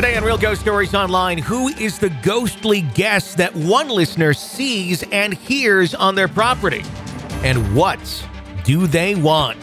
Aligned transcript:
Today 0.00 0.16
on 0.16 0.24
Real 0.24 0.38
Ghost 0.38 0.62
Stories 0.62 0.94
Online, 0.94 1.36
who 1.36 1.68
is 1.68 1.98
the 1.98 2.08
ghostly 2.22 2.80
guest 2.80 3.36
that 3.36 3.54
one 3.54 3.90
listener 3.90 4.32
sees 4.32 5.02
and 5.12 5.34
hears 5.34 5.94
on 5.94 6.14
their 6.14 6.26
property? 6.26 6.82
And 7.44 7.74
what 7.74 8.00
do 8.64 8.86
they 8.86 9.14
want? 9.14 9.58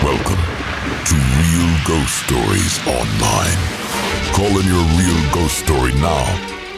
Welcome 0.00 0.38
to 1.10 1.16
Real 1.42 1.74
Ghost 1.88 2.22
Stories 2.22 2.78
Online. 2.86 3.58
Call 4.30 4.54
in 4.60 4.66
your 4.70 4.86
real 4.94 5.18
ghost 5.34 5.58
story 5.58 5.92
now 5.94 6.22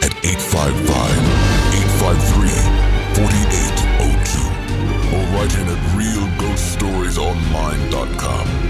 at 0.01 0.09
855 0.25 0.89
853 2.01 2.49
4802 3.13 5.13
or 5.13 5.21
write 5.37 5.53
in 5.53 5.69
at 5.69 5.77
realghoststoriesonline.com. 5.93 8.68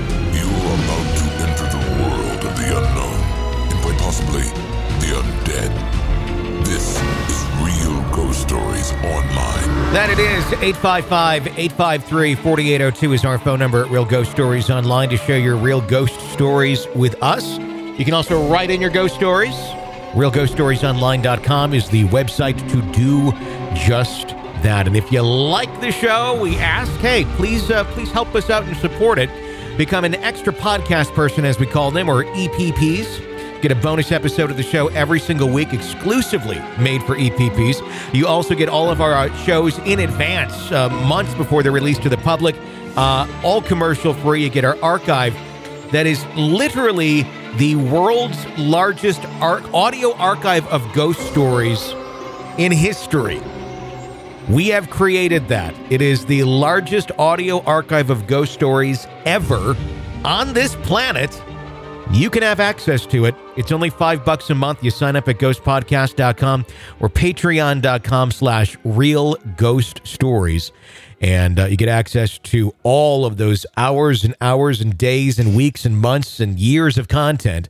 the 4.28 5.14
undead. 5.16 6.66
This 6.66 7.02
is 7.30 7.46
Real 7.62 8.02
Ghost 8.12 8.42
Stories 8.42 8.92
Online. 8.94 9.94
That 9.94 10.10
it 10.10 10.20
is 10.20 10.44
855 10.54 11.48
853 11.48 12.36
4802 12.36 13.14
is 13.14 13.26
our 13.26 13.38
phone 13.40 13.60
number 13.60 13.86
at 13.86 13.92
Real 13.92 14.06
Ghost 14.06 14.32
Stories 14.32 14.70
Online 14.70 15.10
to 15.10 15.18
share 15.18 15.40
your 15.40 15.56
real 15.56 15.82
ghost 15.82 16.20
stories 16.32 16.86
with 16.96 17.22
us. 17.24 17.58
You 17.58 18.06
can 18.06 18.14
also 18.14 18.48
write 18.50 18.70
in 18.70 18.82
your 18.82 18.90
ghost 18.90 19.16
stories. 19.16 19.56
RealGhostStoriesOnline.com 20.14 21.74
is 21.74 21.88
the 21.90 22.06
website 22.06 22.58
to 22.72 22.82
do 22.92 23.32
just 23.76 24.30
that. 24.64 24.88
And 24.88 24.98
if 24.98 25.12
you 25.12 25.22
like 25.22 25.80
the 25.82 25.92
show, 25.92 26.40
we 26.42 26.58
ask, 26.58 26.92
hey, 27.00 27.26
please, 27.36 27.70
uh, 27.72 27.84
please 27.86 28.12
help 28.12 28.34
us 28.36 28.50
out 28.50 28.64
and 28.64 28.76
support 28.78 29.20
it. 29.20 29.30
Become 29.78 30.04
an 30.04 30.16
extra 30.16 30.52
podcast 30.52 31.14
person, 31.14 31.46
as 31.46 31.60
we 31.60 31.66
call 31.66 31.92
them, 31.92 32.10
or 32.10 32.24
EPPs. 32.26 33.29
Get 33.62 33.74
a 33.74 33.76
bonus 33.76 34.14
episode 34.14 34.50
of 34.50 34.56
the 34.56 34.64
show 34.64 34.88
every 34.90 35.20
single 35.20 35.50
week, 35.50 35.74
exclusively 35.74 36.60
made 36.80 37.04
for 37.04 37.16
EPPs. 37.16 38.14
You 38.14 38.26
also 38.26 38.56
get 38.56 38.70
all 38.70 38.90
of 38.90 39.02
our 39.02 39.14
uh, 39.14 39.36
shows 39.44 39.78
in 39.80 40.00
advance, 40.00 40.72
uh, 40.72 40.88
months 40.88 41.34
before 41.36 41.62
they're 41.62 41.74
released 41.74 42.02
to 42.04 42.10
the 42.10 42.18
public, 42.18 42.56
uh, 42.96 43.28
all 43.44 43.62
commercial 43.62 44.14
free. 44.14 44.44
You 44.44 44.50
get 44.50 44.64
our 44.64 44.78
archive 44.82 45.34
that 45.92 46.08
is 46.08 46.26
literally 46.38 47.24
the 47.58 47.76
world's 47.76 48.46
largest 48.58 49.26
ar- 49.42 49.62
audio 49.74 50.14
archive 50.16 50.66
of 50.68 50.94
ghost 50.94 51.20
stories 51.32 51.94
in 52.58 52.72
history. 52.72 53.42
We 54.48 54.70
have 54.70 54.90
created 54.90 55.50
that. 55.50 55.76
It 55.90 56.02
is 56.02 56.26
the 56.26 56.44
largest 56.44 57.12
audio 57.20 57.62
archive 57.64 58.10
of 58.10 58.26
ghost 58.26 58.54
stories 58.54 59.06
ever 59.26 59.76
on 60.24 60.54
this 60.54 60.76
planet. 60.78 61.42
You 62.12 62.32
can 62.32 62.42
have 62.42 62.60
access 62.60 63.06
to 63.08 63.26
it. 63.26 63.36
It's 63.56 63.72
only 63.72 63.92
five 63.92 64.26
bucks 64.26 64.50
a 64.50 64.56
month. 64.56 64.84
You 64.84 64.90
sign 64.90 65.16
up 65.16 65.28
at 65.28 65.38
ghostpodcast.com 65.38 66.66
or 67.00 67.10
patreon.com 67.10 68.32
slash 68.32 68.78
real 68.84 69.36
ghost 69.58 70.02
stories. 70.06 70.72
And 71.22 71.60
uh, 71.60 71.66
you 71.66 71.78
get 71.78 71.90
access 71.90 72.40
to 72.40 72.74
all 72.82 73.26
of 73.26 73.38
those 73.38 73.66
hours 73.78 74.24
and 74.24 74.36
hours 74.42 74.82
and 74.82 74.98
days 74.98 75.38
and 75.38 75.56
weeks 75.56 75.86
and 75.86 75.98
months 75.98 76.40
and 76.40 76.60
years 76.60 76.98
of 76.98 77.08
content. 77.08 77.70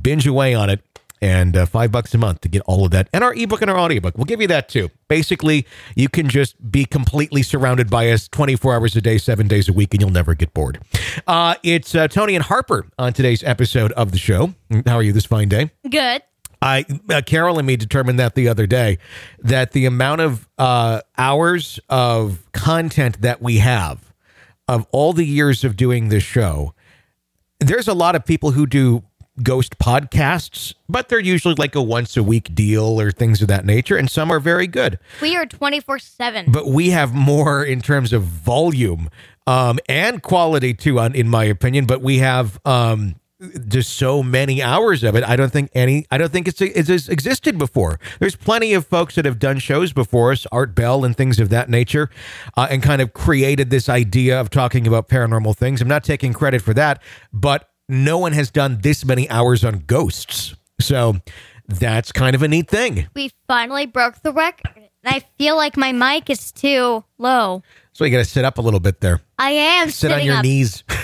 Binge 0.00 0.26
away 0.26 0.54
on 0.54 0.70
it 0.70 0.82
and 1.20 1.56
uh, 1.56 1.66
five 1.66 1.92
bucks 1.92 2.14
a 2.14 2.18
month 2.18 2.40
to 2.42 2.48
get 2.48 2.62
all 2.66 2.84
of 2.84 2.90
that 2.92 3.08
and 3.12 3.22
our 3.22 3.34
ebook 3.34 3.62
and 3.62 3.70
our 3.70 3.78
audiobook. 3.78 4.16
We'll 4.16 4.24
give 4.24 4.40
you 4.40 4.48
that 4.48 4.68
too. 4.68 4.90
Basically 5.08 5.66
you 5.94 6.08
can 6.08 6.28
just 6.28 6.70
be 6.70 6.84
completely 6.84 7.42
surrounded 7.42 7.90
by 7.90 8.10
us 8.10 8.28
24 8.28 8.74
hours 8.74 8.96
a 8.96 9.00
day 9.00 9.18
seven 9.18 9.48
days 9.48 9.68
a 9.68 9.72
week 9.72 9.92
and 9.94 10.00
you'll 10.00 10.10
never 10.10 10.34
get 10.34 10.54
bored. 10.54 10.80
Uh, 11.26 11.54
it's 11.62 11.94
uh, 11.94 12.08
tony 12.08 12.34
and 12.34 12.44
harper 12.44 12.86
on 12.98 13.12
today's 13.12 13.42
episode 13.44 13.92
of 13.92 14.12
the 14.12 14.18
show. 14.18 14.54
How 14.86 14.96
are 14.96 15.02
you 15.02 15.12
this 15.12 15.26
fine 15.26 15.48
day? 15.48 15.70
Good. 15.88 16.22
I 16.62 16.84
uh, 17.08 17.22
Carol 17.24 17.58
and 17.58 17.66
me 17.66 17.76
determined 17.76 18.18
that 18.18 18.34
the 18.34 18.48
other 18.48 18.66
day 18.66 18.98
that 19.38 19.72
the 19.72 19.86
amount 19.86 20.20
of 20.20 20.48
uh, 20.58 21.00
hours 21.16 21.80
of 21.88 22.46
content 22.52 23.22
that 23.22 23.40
we 23.40 23.58
have 23.58 24.12
of 24.68 24.86
all 24.92 25.12
the 25.12 25.24
years 25.24 25.64
of 25.64 25.76
doing 25.76 26.10
this 26.10 26.22
show, 26.22 26.74
there's 27.60 27.88
a 27.88 27.94
lot 27.94 28.14
of 28.14 28.24
people 28.24 28.50
who 28.50 28.66
do 28.66 29.02
ghost 29.42 29.78
podcasts, 29.78 30.74
but 30.88 31.08
they're 31.08 31.18
usually 31.18 31.54
like 31.54 31.74
a 31.74 31.82
once 31.82 32.16
a 32.16 32.22
week 32.22 32.54
deal 32.54 33.00
or 33.00 33.10
things 33.10 33.42
of 33.42 33.48
that 33.48 33.64
nature, 33.64 33.96
and 33.96 34.10
some 34.10 34.30
are 34.30 34.40
very 34.40 34.66
good. 34.66 34.98
We 35.20 35.36
are 35.36 35.46
24 35.46 35.98
7. 35.98 36.52
But 36.52 36.66
we 36.66 36.90
have 36.90 37.14
more 37.14 37.64
in 37.64 37.80
terms 37.80 38.12
of 38.12 38.22
volume 38.22 39.10
um, 39.46 39.78
and 39.88 40.22
quality 40.22 40.74
too, 40.74 40.98
on, 41.00 41.14
in 41.14 41.28
my 41.28 41.44
opinion. 41.44 41.86
But 41.86 42.02
we 42.02 42.18
have 42.18 42.60
um, 42.64 43.16
just 43.68 43.96
so 43.96 44.22
many 44.22 44.62
hours 44.62 45.02
of 45.02 45.16
it. 45.16 45.24
I 45.24 45.36
don't 45.36 45.52
think 45.52 45.70
any. 45.74 46.06
I 46.10 46.18
don't 46.18 46.30
think 46.30 46.46
it's, 46.46 46.60
it's 46.60 47.08
existed 47.08 47.58
before. 47.58 47.98
There's 48.18 48.36
plenty 48.36 48.74
of 48.74 48.86
folks 48.86 49.14
that 49.14 49.24
have 49.24 49.38
done 49.38 49.58
shows 49.58 49.92
before 49.92 50.32
us, 50.32 50.46
Art 50.52 50.74
Bell 50.74 51.04
and 51.04 51.16
things 51.16 51.40
of 51.40 51.48
that 51.48 51.70
nature, 51.70 52.10
uh, 52.56 52.68
and 52.70 52.82
kind 52.82 53.00
of 53.00 53.12
created 53.12 53.70
this 53.70 53.88
idea 53.88 54.38
of 54.40 54.50
talking 54.50 54.86
about 54.86 55.08
paranormal 55.08 55.56
things. 55.56 55.80
I'm 55.80 55.88
not 55.88 56.04
taking 56.04 56.32
credit 56.32 56.62
for 56.62 56.74
that, 56.74 57.02
but 57.32 57.69
no 57.90 58.18
one 58.18 58.32
has 58.32 58.50
done 58.50 58.78
this 58.82 59.04
many 59.04 59.28
hours 59.30 59.64
on 59.64 59.80
ghosts. 59.86 60.54
So 60.80 61.16
that's 61.68 62.12
kind 62.12 62.34
of 62.34 62.42
a 62.42 62.48
neat 62.48 62.68
thing. 62.68 63.06
We 63.14 63.30
finally 63.46 63.86
broke 63.86 64.22
the 64.22 64.32
record. 64.32 64.72
And 64.76 65.14
I 65.14 65.20
feel 65.38 65.56
like 65.56 65.76
my 65.76 65.92
mic 65.92 66.28
is 66.30 66.52
too 66.52 67.04
low. 67.18 67.62
So 67.92 68.04
you 68.04 68.10
got 68.10 68.18
to 68.18 68.24
sit 68.24 68.44
up 68.44 68.58
a 68.58 68.62
little 68.62 68.80
bit 68.80 69.00
there. 69.00 69.20
I 69.38 69.50
am 69.50 69.90
Sit 69.90 70.12
on 70.12 70.24
your 70.24 70.36
up. 70.36 70.42
knees. 70.42 70.84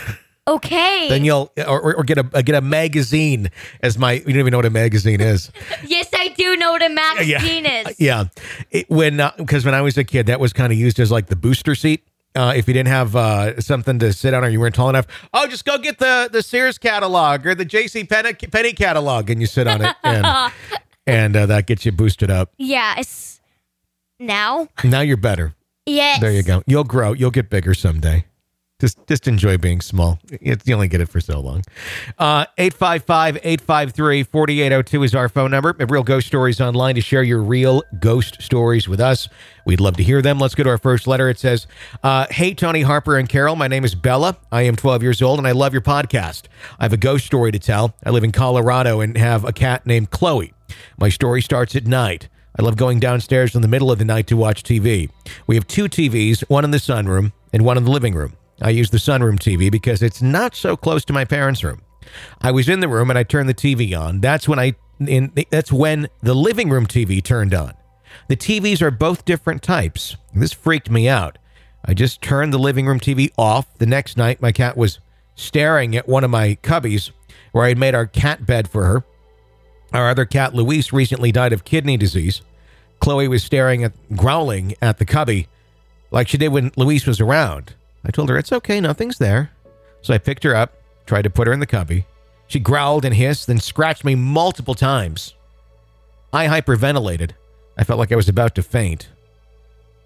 Okay. 0.48 1.08
then 1.08 1.24
you'll 1.24 1.50
or, 1.66 1.96
or- 1.96 2.04
get 2.04 2.18
a 2.18 2.30
uh, 2.32 2.40
get 2.40 2.54
a 2.54 2.60
magazine 2.60 3.50
as 3.82 3.98
my 3.98 4.12
you 4.12 4.26
don't 4.26 4.36
even 4.36 4.52
know 4.52 4.58
what 4.58 4.64
a 4.64 4.70
magazine 4.70 5.20
is. 5.20 5.50
yes, 5.84 6.08
I 6.14 6.28
do 6.28 6.56
know 6.56 6.70
what 6.70 6.82
a 6.84 6.88
magazine 6.88 7.66
is. 7.66 7.96
Yeah, 7.98 8.26
it, 8.70 8.88
when 8.88 9.18
uh, 9.18 9.32
because 9.38 9.64
when 9.64 9.74
I 9.74 9.80
was 9.80 9.98
a 9.98 10.04
kid, 10.04 10.26
that 10.26 10.38
was 10.38 10.52
kind 10.52 10.72
of 10.72 10.78
used 10.78 11.00
as 11.00 11.10
like 11.10 11.26
the 11.26 11.34
booster 11.34 11.74
seat. 11.74 12.04
Uh, 12.36 12.52
if 12.54 12.68
you 12.68 12.74
didn't 12.74 12.88
have 12.88 13.16
uh, 13.16 13.58
something 13.60 13.98
to 13.98 14.12
sit 14.12 14.34
on 14.34 14.44
or 14.44 14.48
you 14.48 14.60
weren't 14.60 14.74
tall 14.74 14.90
enough, 14.90 15.06
oh, 15.32 15.46
just 15.46 15.64
go 15.64 15.78
get 15.78 15.98
the 15.98 16.28
the 16.30 16.42
Sears 16.42 16.76
catalog 16.78 17.46
or 17.46 17.54
the 17.54 17.64
J.C. 17.64 18.04
Penney, 18.04 18.72
catalog, 18.74 19.30
and 19.30 19.40
you 19.40 19.46
sit 19.46 19.66
on 19.66 19.82
it, 19.82 19.96
and, 20.04 20.52
and 21.06 21.36
uh, 21.36 21.46
that 21.46 21.66
gets 21.66 21.86
you 21.86 21.92
boosted 21.92 22.30
up. 22.30 22.52
Yeah, 22.58 22.94
it's 22.98 23.40
now. 24.20 24.68
Now 24.84 25.00
you're 25.00 25.16
better. 25.16 25.54
Yes. 25.86 26.20
There 26.20 26.32
you 26.32 26.42
go. 26.42 26.62
You'll 26.66 26.84
grow. 26.84 27.12
You'll 27.12 27.30
get 27.30 27.48
bigger 27.48 27.72
someday. 27.72 28.24
Just 28.78 28.98
just 29.06 29.26
enjoy 29.26 29.56
being 29.56 29.80
small. 29.80 30.18
It's, 30.30 30.68
you 30.68 30.74
only 30.74 30.88
get 30.88 31.00
it 31.00 31.08
for 31.08 31.18
so 31.18 31.40
long. 31.40 31.62
Uh, 32.18 32.44
855-853-4802 32.58 35.04
is 35.06 35.14
our 35.14 35.30
phone 35.30 35.50
number. 35.50 35.74
Real 35.88 36.02
Ghost 36.02 36.26
Stories 36.26 36.60
Online 36.60 36.94
to 36.94 37.00
share 37.00 37.22
your 37.22 37.42
real 37.42 37.82
ghost 38.00 38.42
stories 38.42 38.86
with 38.86 39.00
us. 39.00 39.30
We'd 39.64 39.80
love 39.80 39.96
to 39.96 40.02
hear 40.02 40.20
them. 40.20 40.38
Let's 40.38 40.54
go 40.54 40.62
to 40.62 40.68
our 40.68 40.76
first 40.76 41.06
letter. 41.06 41.30
It 41.30 41.38
says, 41.38 41.66
uh, 42.02 42.26
Hey, 42.30 42.52
Tony 42.52 42.82
Harper 42.82 43.16
and 43.16 43.30
Carol. 43.30 43.56
My 43.56 43.66
name 43.66 43.82
is 43.82 43.94
Bella. 43.94 44.36
I 44.52 44.60
am 44.62 44.76
12 44.76 45.02
years 45.02 45.22
old 45.22 45.38
and 45.38 45.48
I 45.48 45.52
love 45.52 45.72
your 45.72 45.80
podcast. 45.80 46.42
I 46.78 46.84
have 46.84 46.92
a 46.92 46.98
ghost 46.98 47.24
story 47.24 47.52
to 47.52 47.58
tell. 47.58 47.96
I 48.04 48.10
live 48.10 48.24
in 48.24 48.32
Colorado 48.32 49.00
and 49.00 49.16
have 49.16 49.46
a 49.46 49.54
cat 49.54 49.86
named 49.86 50.10
Chloe. 50.10 50.52
My 51.00 51.08
story 51.08 51.40
starts 51.40 51.74
at 51.76 51.86
night. 51.86 52.28
I 52.58 52.62
love 52.62 52.76
going 52.76 53.00
downstairs 53.00 53.54
in 53.54 53.62
the 53.62 53.68
middle 53.68 53.90
of 53.90 53.98
the 53.98 54.04
night 54.04 54.26
to 54.26 54.36
watch 54.36 54.62
TV. 54.62 55.08
We 55.46 55.54
have 55.54 55.66
two 55.66 55.84
TVs, 55.84 56.42
one 56.50 56.64
in 56.64 56.72
the 56.72 56.76
sunroom 56.78 57.32
and 57.54 57.64
one 57.64 57.78
in 57.78 57.84
the 57.84 57.90
living 57.90 58.14
room. 58.14 58.34
I 58.60 58.70
use 58.70 58.90
the 58.90 58.98
sunroom 58.98 59.38
TV 59.38 59.70
because 59.70 60.02
it's 60.02 60.22
not 60.22 60.54
so 60.54 60.76
close 60.76 61.04
to 61.06 61.12
my 61.12 61.24
parents' 61.24 61.62
room. 61.62 61.82
I 62.40 62.50
was 62.52 62.68
in 62.68 62.80
the 62.80 62.88
room 62.88 63.10
and 63.10 63.18
I 63.18 63.22
turned 63.22 63.48
the 63.48 63.54
TV 63.54 63.98
on. 63.98 64.20
That's 64.20 64.48
when 64.48 64.58
I 64.58 64.74
in 65.00 65.32
that's 65.50 65.72
when 65.72 66.08
the 66.22 66.34
living 66.34 66.70
room 66.70 66.86
TV 66.86 67.22
turned 67.22 67.54
on. 67.54 67.74
The 68.28 68.36
TVs 68.36 68.80
are 68.80 68.90
both 68.90 69.24
different 69.24 69.62
types. 69.62 70.16
This 70.34 70.52
freaked 70.52 70.90
me 70.90 71.08
out. 71.08 71.38
I 71.84 71.94
just 71.94 72.22
turned 72.22 72.52
the 72.52 72.58
living 72.58 72.86
room 72.86 72.98
TV 72.98 73.30
off. 73.36 73.76
The 73.78 73.86
next 73.86 74.16
night 74.16 74.40
my 74.40 74.52
cat 74.52 74.76
was 74.76 75.00
staring 75.34 75.94
at 75.96 76.08
one 76.08 76.24
of 76.24 76.30
my 76.30 76.56
cubbies 76.62 77.10
where 77.52 77.64
I 77.64 77.68
had 77.68 77.78
made 77.78 77.94
our 77.94 78.06
cat 78.06 78.46
bed 78.46 78.68
for 78.68 78.84
her. 78.84 79.04
Our 79.92 80.10
other 80.10 80.24
cat, 80.24 80.54
Luis, 80.54 80.92
recently 80.92 81.30
died 81.30 81.52
of 81.52 81.64
kidney 81.64 81.96
disease. 81.96 82.42
Chloe 83.00 83.28
was 83.28 83.44
staring 83.44 83.84
at, 83.84 83.92
growling 84.16 84.74
at 84.82 84.98
the 84.98 85.04
cubby 85.04 85.46
like 86.10 86.28
she 86.28 86.38
did 86.38 86.48
when 86.48 86.72
Luis 86.76 87.06
was 87.06 87.20
around. 87.20 87.74
I 88.06 88.10
told 88.10 88.28
her, 88.28 88.38
it's 88.38 88.52
okay, 88.52 88.80
nothing's 88.80 89.18
there. 89.18 89.50
So 90.00 90.14
I 90.14 90.18
picked 90.18 90.44
her 90.44 90.54
up, 90.54 90.74
tried 91.06 91.22
to 91.22 91.30
put 91.30 91.48
her 91.48 91.52
in 91.52 91.60
the 91.60 91.66
cubby. 91.66 92.06
She 92.46 92.60
growled 92.60 93.04
and 93.04 93.12
hissed, 93.14 93.48
then 93.48 93.58
scratched 93.58 94.04
me 94.04 94.14
multiple 94.14 94.76
times. 94.76 95.34
I 96.32 96.46
hyperventilated. 96.46 97.32
I 97.76 97.82
felt 97.82 97.98
like 97.98 98.12
I 98.12 98.16
was 98.16 98.28
about 98.28 98.54
to 98.54 98.62
faint. 98.62 99.08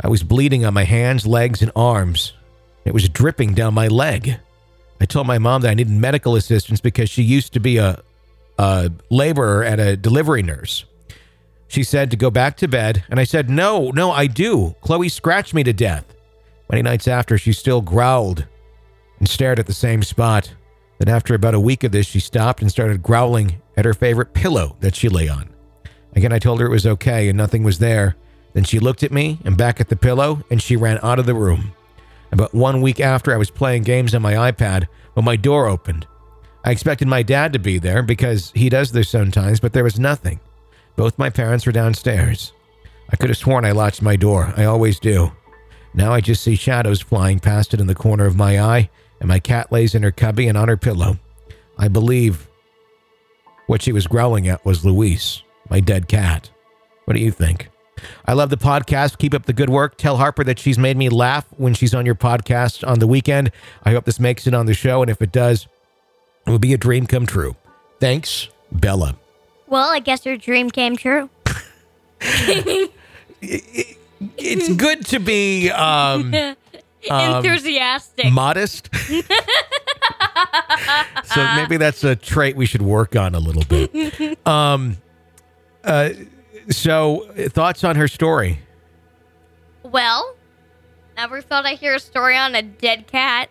I 0.02 0.08
was 0.08 0.22
bleeding 0.22 0.64
on 0.64 0.72
my 0.72 0.84
hands, 0.84 1.26
legs, 1.26 1.60
and 1.60 1.70
arms. 1.76 2.32
It 2.86 2.94
was 2.94 3.06
dripping 3.10 3.52
down 3.52 3.74
my 3.74 3.88
leg. 3.88 4.36
I 5.00 5.04
told 5.04 5.26
my 5.26 5.38
mom 5.38 5.60
that 5.62 5.70
I 5.70 5.74
needed 5.74 5.92
medical 5.92 6.36
assistance 6.36 6.80
because 6.80 7.10
she 7.10 7.22
used 7.22 7.52
to 7.52 7.60
be 7.60 7.76
a, 7.76 8.02
a 8.58 8.90
laborer 9.10 9.62
at 9.62 9.78
a 9.78 9.96
delivery 9.96 10.42
nurse. 10.42 10.86
She 11.68 11.84
said 11.84 12.10
to 12.10 12.16
go 12.16 12.30
back 12.30 12.56
to 12.58 12.68
bed, 12.68 13.04
and 13.10 13.20
I 13.20 13.24
said, 13.24 13.50
No, 13.50 13.90
no, 13.90 14.10
I 14.10 14.26
do. 14.26 14.74
Chloe 14.80 15.08
scratched 15.10 15.52
me 15.52 15.62
to 15.64 15.72
death. 15.72 16.04
Many 16.70 16.82
nights 16.82 17.08
after, 17.08 17.36
she 17.36 17.52
still 17.52 17.80
growled 17.80 18.46
and 19.18 19.28
stared 19.28 19.58
at 19.58 19.66
the 19.66 19.72
same 19.72 20.02
spot. 20.02 20.54
Then, 20.98 21.12
after 21.12 21.34
about 21.34 21.54
a 21.54 21.60
week 21.60 21.82
of 21.82 21.92
this, 21.92 22.06
she 22.06 22.20
stopped 22.20 22.62
and 22.62 22.70
started 22.70 23.02
growling 23.02 23.60
at 23.76 23.84
her 23.84 23.94
favorite 23.94 24.34
pillow 24.34 24.76
that 24.80 24.94
she 24.94 25.08
lay 25.08 25.28
on. 25.28 25.48
Again, 26.14 26.32
I 26.32 26.38
told 26.38 26.60
her 26.60 26.66
it 26.66 26.70
was 26.70 26.86
okay 26.86 27.28
and 27.28 27.36
nothing 27.36 27.62
was 27.62 27.78
there. 27.78 28.16
Then 28.52 28.64
she 28.64 28.78
looked 28.78 29.02
at 29.02 29.12
me 29.12 29.38
and 29.44 29.56
back 29.56 29.80
at 29.80 29.88
the 29.88 29.96
pillow 29.96 30.44
and 30.50 30.60
she 30.60 30.76
ran 30.76 30.98
out 31.02 31.18
of 31.18 31.26
the 31.26 31.34
room. 31.34 31.72
About 32.32 32.54
one 32.54 32.82
week 32.82 33.00
after, 33.00 33.32
I 33.32 33.38
was 33.38 33.50
playing 33.50 33.82
games 33.82 34.14
on 34.14 34.22
my 34.22 34.34
iPad 34.52 34.86
when 35.14 35.24
my 35.24 35.36
door 35.36 35.66
opened. 35.66 36.06
I 36.64 36.70
expected 36.70 37.08
my 37.08 37.22
dad 37.22 37.52
to 37.54 37.58
be 37.58 37.78
there 37.78 38.02
because 38.02 38.52
he 38.54 38.68
does 38.68 38.92
this 38.92 39.08
sometimes, 39.08 39.58
but 39.60 39.72
there 39.72 39.84
was 39.84 39.98
nothing. 39.98 40.38
Both 40.96 41.18
my 41.18 41.30
parents 41.30 41.66
were 41.66 41.72
downstairs. 41.72 42.52
I 43.08 43.16
could 43.16 43.30
have 43.30 43.38
sworn 43.38 43.64
I 43.64 43.72
latched 43.72 44.02
my 44.02 44.16
door. 44.16 44.52
I 44.56 44.64
always 44.64 45.00
do. 45.00 45.32
Now 45.94 46.12
I 46.12 46.20
just 46.20 46.42
see 46.42 46.54
shadows 46.54 47.00
flying 47.00 47.40
past 47.40 47.74
it 47.74 47.80
in 47.80 47.86
the 47.86 47.94
corner 47.94 48.26
of 48.26 48.36
my 48.36 48.60
eye, 48.60 48.90
and 49.18 49.28
my 49.28 49.38
cat 49.38 49.72
lays 49.72 49.94
in 49.94 50.02
her 50.02 50.10
cubby 50.10 50.46
and 50.46 50.56
on 50.56 50.68
her 50.68 50.76
pillow. 50.76 51.18
I 51.78 51.88
believe 51.88 52.48
what 53.66 53.82
she 53.82 53.92
was 53.92 54.06
growling 54.06 54.48
at 54.48 54.64
was 54.64 54.84
Luis, 54.84 55.42
my 55.68 55.80
dead 55.80 56.08
cat. 56.08 56.50
What 57.04 57.14
do 57.14 57.20
you 57.20 57.30
think? 57.30 57.68
I 58.26 58.32
love 58.32 58.50
the 58.50 58.56
podcast. 58.56 59.18
Keep 59.18 59.34
up 59.34 59.46
the 59.46 59.52
good 59.52 59.70
work. 59.70 59.96
Tell 59.96 60.16
Harper 60.16 60.44
that 60.44 60.58
she's 60.58 60.78
made 60.78 60.96
me 60.96 61.08
laugh 61.08 61.44
when 61.56 61.74
she's 61.74 61.94
on 61.94 62.06
your 62.06 62.14
podcast 62.14 62.86
on 62.86 62.98
the 62.98 63.06
weekend. 63.06 63.52
I 63.84 63.92
hope 63.92 64.04
this 64.04 64.20
makes 64.20 64.46
it 64.46 64.54
on 64.54 64.66
the 64.66 64.74
show, 64.74 65.02
and 65.02 65.10
if 65.10 65.20
it 65.20 65.32
does, 65.32 65.66
it 66.46 66.50
will 66.50 66.58
be 66.58 66.72
a 66.72 66.78
dream 66.78 67.06
come 67.06 67.26
true. 67.26 67.56
Thanks, 67.98 68.48
Bella. 68.72 69.16
Well, 69.66 69.90
I 69.90 69.98
guess 69.98 70.24
your 70.24 70.36
dream 70.36 70.70
came 70.70 70.96
true. 70.96 71.28
It's 74.36 74.68
good 74.74 75.06
to 75.06 75.18
be 75.18 75.70
um, 75.70 76.34
Enthusiastic. 77.02 78.30
modest. 78.32 78.88
so 81.24 81.44
maybe 81.56 81.76
that's 81.78 82.04
a 82.04 82.14
trait 82.16 82.56
we 82.56 82.66
should 82.66 82.82
work 82.82 83.16
on 83.16 83.34
a 83.34 83.38
little 83.38 83.64
bit. 83.64 84.46
Um, 84.46 84.98
uh, 85.84 86.10
so 86.68 87.26
thoughts 87.48 87.84
on 87.84 87.96
her 87.96 88.08
story? 88.08 88.58
well, 89.82 90.36
never 91.16 91.40
thought 91.40 91.64
I'd 91.66 91.78
hear 91.78 91.94
a 91.94 92.00
story 92.00 92.36
on 92.36 92.54
a 92.54 92.62
dead 92.62 93.06
cat. 93.06 93.48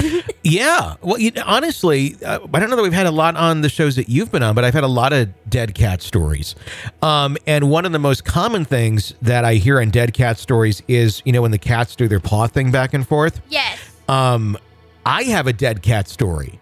Yeah. 0.42 0.94
Well, 1.02 1.18
you, 1.18 1.30
honestly, 1.44 2.16
uh, 2.24 2.38
I 2.54 2.60
don't 2.60 2.70
know 2.70 2.76
that 2.76 2.82
we've 2.82 2.92
had 2.92 3.06
a 3.06 3.10
lot 3.10 3.36
on 3.36 3.60
the 3.60 3.68
shows 3.68 3.96
that 3.96 4.08
you've 4.08 4.32
been 4.32 4.42
on, 4.42 4.54
but 4.54 4.64
I've 4.64 4.72
had 4.72 4.84
a 4.84 4.88
lot 4.88 5.12
of 5.12 5.28
dead 5.50 5.74
cat 5.74 6.00
stories. 6.00 6.54
Um, 7.02 7.36
and 7.46 7.70
one 7.70 7.84
of 7.84 7.92
the 7.92 7.98
most 7.98 8.24
common 8.24 8.64
things 8.64 9.12
that 9.20 9.44
I 9.44 9.54
hear 9.54 9.78
in 9.78 9.90
dead 9.90 10.14
cat 10.14 10.38
stories 10.38 10.82
is, 10.88 11.20
you 11.26 11.32
know, 11.32 11.42
when 11.42 11.50
the 11.50 11.58
cats 11.58 11.94
do 11.96 12.08
their 12.08 12.20
paw 12.20 12.46
thing 12.46 12.70
back 12.70 12.94
and 12.94 13.06
forth. 13.06 13.42
Yes. 13.50 13.78
Um, 14.08 14.56
I 15.04 15.24
have 15.24 15.46
a 15.46 15.52
dead 15.52 15.82
cat 15.82 16.08
story. 16.08 16.60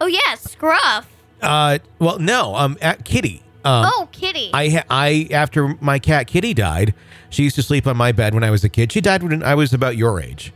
Oh, 0.00 0.06
yeah, 0.06 0.34
Scruff. 0.34 1.08
Uh, 1.40 1.78
well, 1.98 2.18
no, 2.18 2.54
um, 2.54 2.76
at 2.82 3.04
Kitty. 3.04 3.42
Um, 3.64 3.86
oh, 3.88 4.08
Kitty. 4.12 4.50
I 4.52 4.68
ha- 4.68 4.84
I 4.90 5.26
after 5.30 5.74
my 5.80 5.98
cat 5.98 6.26
Kitty 6.26 6.52
died, 6.52 6.92
she 7.30 7.44
used 7.44 7.56
to 7.56 7.62
sleep 7.62 7.86
on 7.86 7.96
my 7.96 8.12
bed 8.12 8.34
when 8.34 8.44
I 8.44 8.50
was 8.50 8.62
a 8.62 8.68
kid. 8.68 8.92
She 8.92 9.00
died 9.00 9.22
when 9.22 9.42
I 9.42 9.54
was 9.54 9.72
about 9.72 9.96
your 9.96 10.20
age, 10.20 10.52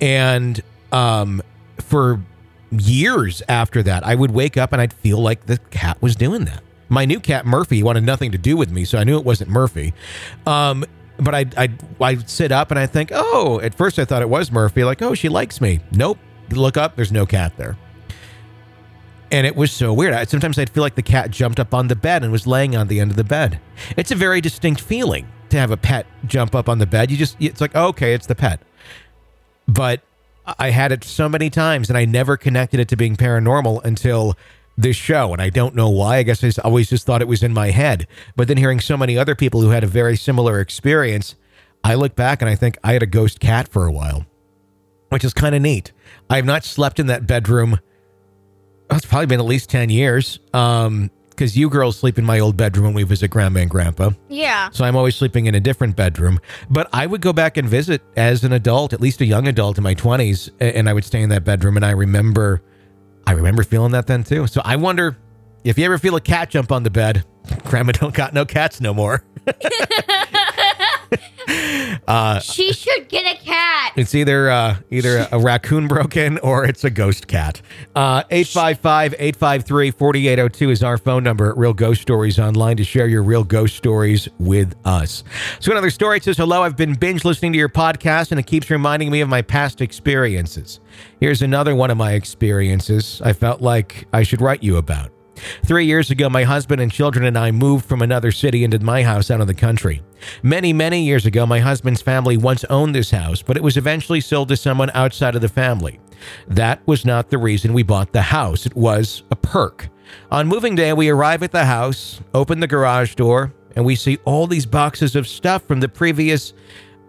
and 0.00 0.60
um, 0.92 1.42
for 1.80 2.20
years 2.70 3.42
after 3.48 3.82
that, 3.82 4.04
I 4.06 4.14
would 4.14 4.30
wake 4.30 4.56
up 4.56 4.72
and 4.72 4.80
I'd 4.80 4.92
feel 4.92 5.18
like 5.18 5.46
the 5.46 5.58
cat 5.70 6.00
was 6.00 6.14
doing 6.14 6.44
that. 6.46 6.62
My 6.88 7.04
new 7.04 7.20
cat 7.20 7.46
Murphy 7.46 7.82
wanted 7.82 8.04
nothing 8.04 8.32
to 8.32 8.38
do 8.38 8.56
with 8.56 8.70
me, 8.70 8.84
so 8.84 8.98
I 8.98 9.04
knew 9.04 9.18
it 9.18 9.24
wasn't 9.24 9.50
Murphy. 9.50 9.94
Um, 10.46 10.84
but 11.18 11.34
I'd, 11.34 11.54
I'd 11.56 12.00
I'd 12.00 12.28
sit 12.28 12.52
up 12.52 12.70
and 12.70 12.78
I 12.78 12.86
think, 12.86 13.10
oh, 13.12 13.60
at 13.60 13.74
first 13.74 13.98
I 13.98 14.04
thought 14.04 14.22
it 14.22 14.28
was 14.28 14.50
Murphy, 14.50 14.84
like, 14.84 15.00
oh, 15.02 15.14
she 15.14 15.28
likes 15.28 15.60
me. 15.60 15.80
Nope. 15.92 16.18
Look 16.50 16.76
up, 16.76 16.96
there's 16.96 17.12
no 17.12 17.24
cat 17.24 17.56
there 17.56 17.78
and 19.32 19.46
it 19.46 19.56
was 19.56 19.72
so 19.72 19.92
weird. 19.92 20.12
I, 20.12 20.24
sometimes 20.24 20.58
I'd 20.58 20.70
feel 20.70 20.82
like 20.82 20.94
the 20.94 21.02
cat 21.02 21.30
jumped 21.30 21.58
up 21.58 21.72
on 21.72 21.88
the 21.88 21.96
bed 21.96 22.22
and 22.22 22.30
was 22.30 22.46
laying 22.46 22.76
on 22.76 22.86
the 22.86 23.00
end 23.00 23.10
of 23.10 23.16
the 23.16 23.24
bed. 23.24 23.58
It's 23.96 24.10
a 24.10 24.14
very 24.14 24.42
distinct 24.42 24.82
feeling 24.82 25.26
to 25.48 25.56
have 25.56 25.70
a 25.70 25.76
pet 25.76 26.06
jump 26.26 26.54
up 26.54 26.68
on 26.68 26.78
the 26.78 26.86
bed. 26.86 27.10
You 27.10 27.16
just, 27.16 27.36
it's 27.40 27.60
like, 27.60 27.74
okay, 27.74 28.12
it's 28.12 28.26
the 28.26 28.34
pet. 28.34 28.60
But 29.66 30.02
I 30.46 30.70
had 30.70 30.92
it 30.92 31.04
so 31.04 31.28
many 31.28 31.50
times 31.50 31.88
and 31.88 31.96
I 31.96 32.04
never 32.04 32.36
connected 32.36 32.80
it 32.80 32.88
to 32.88 32.96
being 32.96 33.16
paranormal 33.16 33.84
until 33.84 34.34
this 34.76 34.96
show. 34.96 35.32
And 35.32 35.40
I 35.40 35.50
don't 35.50 35.74
know 35.74 35.88
why. 35.88 36.18
I 36.18 36.22
guess 36.22 36.42
I 36.42 36.62
always 36.62 36.90
just 36.90 37.06
thought 37.06 37.22
it 37.22 37.28
was 37.28 37.42
in 37.42 37.52
my 37.52 37.70
head. 37.70 38.06
But 38.34 38.48
then 38.48 38.56
hearing 38.56 38.80
so 38.80 38.96
many 38.96 39.16
other 39.16 39.34
people 39.34 39.60
who 39.60 39.70
had 39.70 39.84
a 39.84 39.88
very 39.88 40.16
similar 40.16 40.60
experience, 40.60 41.36
I 41.84 41.94
look 41.94 42.16
back 42.16 42.42
and 42.42 42.48
I 42.48 42.54
think 42.54 42.76
I 42.82 42.92
had 42.92 43.02
a 43.02 43.06
ghost 43.06 43.40
cat 43.40 43.68
for 43.68 43.86
a 43.86 43.92
while, 43.92 44.26
which 45.10 45.24
is 45.24 45.32
kind 45.34 45.54
of 45.54 45.62
neat. 45.62 45.92
I 46.28 46.36
have 46.36 46.44
not 46.44 46.64
slept 46.64 46.98
in 46.98 47.06
that 47.06 47.26
bedroom 47.26 47.78
oh, 48.92 48.96
it's 48.96 49.06
probably 49.06 49.26
been 49.26 49.40
at 49.40 49.46
least 49.46 49.70
10 49.70 49.90
years. 49.90 50.38
Um, 50.52 51.10
because 51.42 51.56
you 51.56 51.68
girls 51.68 51.96
sleep 51.96 52.18
in 52.20 52.24
my 52.24 52.38
old 52.38 52.56
bedroom 52.56 52.84
when 52.84 52.94
we 52.94 53.02
visit 53.02 53.26
grandma 53.26 53.58
and 53.58 53.68
grandpa. 53.68 54.10
yeah. 54.28 54.70
So 54.70 54.84
I'm 54.84 54.94
always 54.94 55.16
sleeping 55.16 55.46
in 55.46 55.56
a 55.56 55.60
different 55.60 55.96
bedroom. 55.96 56.38
But 56.70 56.88
I 56.92 57.04
would 57.04 57.20
go 57.20 57.32
back 57.32 57.56
and 57.56 57.68
visit 57.68 58.00
as 58.16 58.44
an 58.44 58.52
adult, 58.52 58.92
at 58.92 59.00
least 59.00 59.20
a 59.20 59.26
young 59.26 59.48
adult 59.48 59.76
in 59.76 59.82
my 59.82 59.96
20s, 59.96 60.50
and 60.60 60.88
I 60.88 60.92
would 60.92 61.04
stay 61.04 61.20
in 61.20 61.30
that 61.30 61.42
bedroom. 61.42 61.74
And 61.74 61.84
I 61.84 61.90
remember, 61.90 62.62
I 63.26 63.32
remember 63.32 63.64
feeling 63.64 63.90
that 63.90 64.06
then 64.06 64.22
too. 64.22 64.46
So 64.46 64.62
I 64.64 64.76
wonder 64.76 65.16
if 65.64 65.76
you 65.78 65.84
ever 65.84 65.98
feel 65.98 66.14
a 66.14 66.20
cat 66.20 66.48
jump 66.48 66.70
on 66.70 66.84
the 66.84 66.90
bed, 66.90 67.24
grandma 67.64 67.90
don't 67.90 68.14
got 68.14 68.32
no 68.32 68.44
cats 68.44 68.80
no 68.80 68.94
more. 68.94 69.24
she 72.40 72.72
should 72.72 73.08
get 73.08 73.24
a 73.24 73.44
cat. 73.44 73.92
It's 73.96 74.14
either 74.14 74.50
uh, 74.50 74.76
either 74.90 75.28
a 75.30 75.38
raccoon 75.38 75.88
broken 75.88 76.38
or 76.38 76.64
it's 76.64 76.84
a 76.84 76.90
ghost 76.90 77.28
cat. 77.28 77.62
Uh, 77.94 78.24
855-853-4802 78.24 80.70
is 80.70 80.82
our 80.82 80.98
phone 80.98 81.22
number 81.22 81.50
at 81.50 81.56
Real 81.56 81.72
Ghost 81.72 82.02
Stories 82.02 82.38
Online 82.38 82.76
to 82.76 82.84
share 82.84 83.06
your 83.06 83.22
real 83.22 83.44
ghost 83.44 83.76
stories 83.76 84.28
with 84.38 84.74
us. 84.84 85.24
So 85.60 85.70
another 85.70 85.90
story 85.90 86.18
it 86.18 86.24
says, 86.24 86.36
Hello, 86.36 86.62
I've 86.62 86.76
been 86.76 86.94
binge 86.94 87.24
listening 87.24 87.52
to 87.52 87.58
your 87.58 87.68
podcast 87.68 88.32
and 88.32 88.40
it 88.40 88.46
keeps 88.46 88.70
reminding 88.70 89.10
me 89.10 89.20
of 89.20 89.28
my 89.28 89.42
past 89.42 89.80
experiences. 89.80 90.80
Here's 91.20 91.42
another 91.42 91.74
one 91.74 91.90
of 91.90 91.96
my 91.96 92.12
experiences 92.12 93.20
I 93.24 93.32
felt 93.32 93.60
like 93.60 94.06
I 94.12 94.22
should 94.22 94.40
write 94.40 94.62
you 94.62 94.76
about. 94.76 95.10
Three 95.64 95.86
years 95.86 96.10
ago, 96.10 96.28
my 96.28 96.44
husband 96.44 96.80
and 96.80 96.92
children 96.92 97.24
and 97.24 97.38
I 97.38 97.50
moved 97.50 97.86
from 97.86 98.02
another 98.02 98.32
city 98.32 98.64
into 98.64 98.78
my 98.78 99.02
house 99.02 99.30
out 99.30 99.40
of 99.40 99.46
the 99.46 99.54
country. 99.54 100.02
Many, 100.42 100.72
many 100.72 101.04
years 101.04 101.26
ago, 101.26 101.46
my 101.46 101.58
husband's 101.60 102.02
family 102.02 102.36
once 102.36 102.64
owned 102.64 102.94
this 102.94 103.10
house, 103.10 103.42
but 103.42 103.56
it 103.56 103.62
was 103.62 103.76
eventually 103.76 104.20
sold 104.20 104.48
to 104.48 104.56
someone 104.56 104.90
outside 104.94 105.34
of 105.34 105.40
the 105.40 105.48
family. 105.48 106.00
That 106.48 106.86
was 106.86 107.04
not 107.04 107.30
the 107.30 107.38
reason 107.38 107.72
we 107.72 107.82
bought 107.82 108.12
the 108.12 108.22
house, 108.22 108.66
it 108.66 108.76
was 108.76 109.22
a 109.30 109.36
perk. 109.36 109.88
On 110.30 110.46
moving 110.46 110.74
day, 110.74 110.92
we 110.92 111.08
arrive 111.08 111.42
at 111.42 111.52
the 111.52 111.64
house, 111.64 112.20
open 112.34 112.60
the 112.60 112.66
garage 112.66 113.14
door, 113.14 113.52
and 113.74 113.84
we 113.84 113.96
see 113.96 114.18
all 114.24 114.46
these 114.46 114.66
boxes 114.66 115.16
of 115.16 115.26
stuff 115.26 115.66
from 115.66 115.80
the 115.80 115.88
previous 115.88 116.52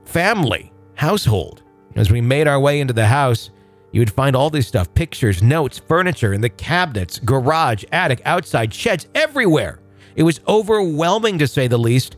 family 0.06 0.72
household. 0.96 1.64
As 1.96 2.10
we 2.10 2.22
made 2.22 2.48
our 2.48 2.60
way 2.60 2.80
into 2.80 2.94
the 2.94 3.06
house, 3.08 3.52
you 3.94 4.02
would 4.02 4.12
find 4.12 4.36
all 4.36 4.50
this 4.50 4.68
stuff 4.68 4.94
pictures, 4.96 5.42
notes, 5.42 5.78
furniture 5.78 6.34
in 6.34 6.42
the 6.42 6.50
cabinets, 6.50 7.20
garage, 7.20 7.86
attic, 7.92 8.22
outside, 8.26 8.74
sheds, 8.74 9.08
everywhere. 9.16 9.80
It 10.16 10.24
was 10.24 10.42
overwhelming 10.48 11.38
to 11.38 11.48
say 11.48 11.68
the 11.68 11.78
least 11.78 12.18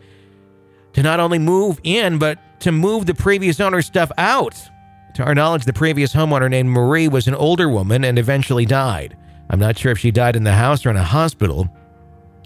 to 0.94 1.04
not 1.04 1.20
only 1.20 1.38
move 1.38 1.80
in, 1.84 2.18
but 2.18 2.40
to 2.62 2.72
move 2.72 3.06
the 3.06 3.14
previous 3.14 3.60
owner's 3.60 3.86
stuff 3.86 4.10
out. 4.18 4.56
To 5.16 5.24
our 5.24 5.36
knowledge, 5.36 5.66
the 5.66 5.74
previous 5.74 6.14
homeowner 6.14 6.50
named 6.50 6.70
Marie 6.70 7.10
was 7.10 7.28
an 7.28 7.36
older 7.36 7.70
woman 7.70 8.06
and 8.06 8.18
eventually 8.18 8.66
died. 8.66 9.18
I'm 9.50 9.60
not 9.60 9.78
sure 9.78 9.92
if 9.92 10.00
she 10.00 10.12
died 10.12 10.38
in 10.38 10.46
the 10.46 10.54
house 10.54 10.86
or 10.86 10.90
in 10.90 10.98
a 10.98 11.04
hospital. 11.04 11.70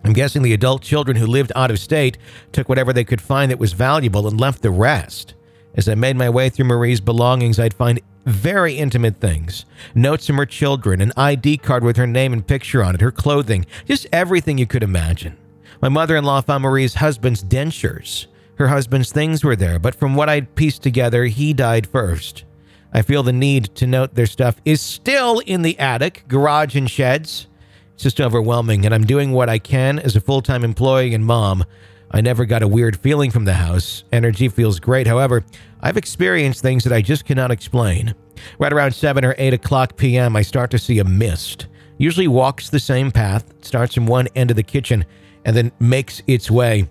I'm 0.03 0.13
guessing 0.13 0.41
the 0.41 0.53
adult 0.53 0.81
children 0.81 1.15
who 1.15 1.27
lived 1.27 1.51
out 1.55 1.71
of 1.71 1.79
state 1.79 2.17
took 2.51 2.67
whatever 2.67 2.93
they 2.93 3.03
could 3.03 3.21
find 3.21 3.51
that 3.51 3.59
was 3.59 3.73
valuable 3.73 4.27
and 4.27 4.39
left 4.39 4.63
the 4.63 4.71
rest. 4.71 5.35
As 5.75 5.87
I 5.87 5.95
made 5.95 6.15
my 6.15 6.29
way 6.29 6.49
through 6.49 6.65
Marie's 6.65 6.99
belongings, 7.01 7.59
I'd 7.59 7.73
find 7.73 8.01
very 8.29 8.75
intimate 8.75 9.19
things 9.19 9.65
notes 9.95 10.27
from 10.27 10.37
her 10.37 10.45
children, 10.45 11.01
an 11.01 11.11
ID 11.17 11.57
card 11.57 11.83
with 11.83 11.97
her 11.97 12.07
name 12.07 12.33
and 12.33 12.45
picture 12.45 12.83
on 12.83 12.95
it, 12.95 13.01
her 13.01 13.11
clothing, 13.11 13.65
just 13.85 14.07
everything 14.11 14.57
you 14.57 14.67
could 14.67 14.83
imagine. 14.83 15.37
My 15.81 15.89
mother 15.89 16.15
in 16.15 16.25
law 16.25 16.41
found 16.41 16.63
Marie's 16.63 16.95
husband's 16.95 17.43
dentures. 17.43 18.27
Her 18.55 18.67
husband's 18.67 19.11
things 19.11 19.43
were 19.43 19.55
there, 19.55 19.79
but 19.79 19.95
from 19.95 20.15
what 20.15 20.27
I'd 20.27 20.55
pieced 20.55 20.83
together, 20.83 21.25
he 21.25 21.53
died 21.53 21.87
first. 21.87 22.43
I 22.91 23.01
feel 23.03 23.23
the 23.23 23.31
need 23.31 23.73
to 23.75 23.87
note 23.87 24.15
their 24.15 24.25
stuff 24.25 24.57
is 24.65 24.81
still 24.81 25.39
in 25.39 25.61
the 25.61 25.77
attic, 25.79 26.25
garage, 26.27 26.75
and 26.75 26.89
sheds. 26.89 27.47
It's 27.93 28.03
just 28.03 28.19
overwhelming, 28.19 28.85
and 28.85 28.93
I'm 28.93 29.05
doing 29.05 29.31
what 29.31 29.49
I 29.49 29.59
can 29.59 29.99
as 29.99 30.15
a 30.15 30.21
full 30.21 30.41
time 30.41 30.63
employee 30.63 31.13
and 31.13 31.25
mom. 31.25 31.63
I 32.11 32.21
never 32.21 32.45
got 32.45 32.63
a 32.63 32.67
weird 32.67 32.97
feeling 32.97 33.31
from 33.31 33.45
the 33.45 33.53
house. 33.53 34.03
Energy 34.11 34.47
feels 34.47 34.79
great. 34.79 35.07
However, 35.07 35.43
I've 35.81 35.97
experienced 35.97 36.61
things 36.61 36.83
that 36.83 36.93
I 36.93 37.01
just 37.01 37.25
cannot 37.25 37.51
explain. 37.51 38.15
Right 38.57 38.73
around 38.73 38.93
7 38.93 39.23
or 39.23 39.35
8 39.37 39.53
o'clock 39.53 39.95
p.m., 39.95 40.35
I 40.35 40.41
start 40.41 40.71
to 40.71 40.79
see 40.79 40.99
a 40.99 41.03
mist. 41.03 41.67
Usually 41.97 42.27
walks 42.27 42.69
the 42.69 42.79
same 42.79 43.11
path, 43.11 43.53
starts 43.61 43.93
from 43.93 44.07
one 44.07 44.27
end 44.35 44.49
of 44.49 44.55
the 44.55 44.63
kitchen, 44.63 45.05
and 45.45 45.55
then 45.55 45.71
makes 45.79 46.21
its 46.27 46.49
way 46.49 46.89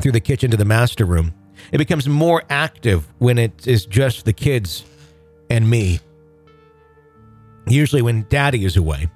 through 0.00 0.12
the 0.12 0.20
kitchen 0.20 0.50
to 0.50 0.56
the 0.56 0.64
master 0.64 1.04
room. 1.04 1.32
It 1.72 1.78
becomes 1.78 2.08
more 2.08 2.42
active 2.50 3.06
when 3.18 3.38
it 3.38 3.66
is 3.66 3.86
just 3.86 4.24
the 4.24 4.32
kids 4.32 4.84
and 5.50 5.68
me. 5.68 6.00
Usually 7.68 8.02
when 8.02 8.26
daddy 8.28 8.64
is 8.64 8.76
away. 8.76 9.08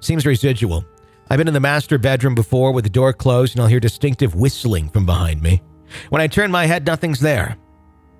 Seems 0.00 0.24
residual. 0.24 0.84
I've 1.32 1.38
been 1.38 1.46
in 1.46 1.54
the 1.54 1.60
master 1.60 1.96
bedroom 1.96 2.34
before 2.34 2.72
with 2.72 2.82
the 2.82 2.90
door 2.90 3.12
closed 3.12 3.54
and 3.54 3.62
I'll 3.62 3.68
hear 3.68 3.78
distinctive 3.78 4.34
whistling 4.34 4.88
from 4.88 5.06
behind 5.06 5.40
me. 5.40 5.62
When 6.08 6.20
I 6.20 6.26
turn 6.26 6.50
my 6.50 6.66
head, 6.66 6.84
nothing's 6.84 7.20
there. 7.20 7.56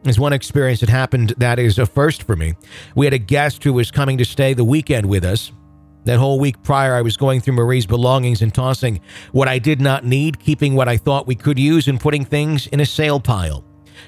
There's 0.05 0.21
one 0.21 0.33
experience 0.33 0.79
that 0.79 0.91
happened 0.91 1.35
that 1.39 1.59
is 1.59 1.81
a 1.81 1.87
first 1.87 2.23
for 2.23 2.37
me. 2.37 2.55
We 2.95 3.07
had 3.07 3.13
a 3.13 3.19
guest 3.19 3.65
who 3.65 3.73
was 3.73 3.91
coming 3.91 4.17
to 4.19 4.25
stay 4.25 4.55
the 4.55 4.63
weekend 4.63 5.07
with 5.07 5.25
us. 5.25 5.51
That 6.05 6.21
whole 6.21 6.39
week 6.39 6.63
prior, 6.63 6.95
I 6.95 7.03
was 7.03 7.17
going 7.17 7.41
through 7.41 7.55
Marie's 7.55 7.85
belongings 7.85 8.43
and 8.43 8.55
tossing 8.55 9.01
what 9.33 9.49
I 9.49 9.59
did 9.59 9.81
not 9.81 10.05
need, 10.05 10.39
keeping 10.39 10.77
what 10.77 10.89
I 10.89 10.97
thought 10.97 11.27
we 11.27 11.35
could 11.35 11.59
use, 11.59 11.89
and 11.89 11.99
putting 11.99 12.25
things 12.25 12.69
in 12.69 12.79
a 12.79 12.87
sale 12.87 13.19
pile. 13.19 13.65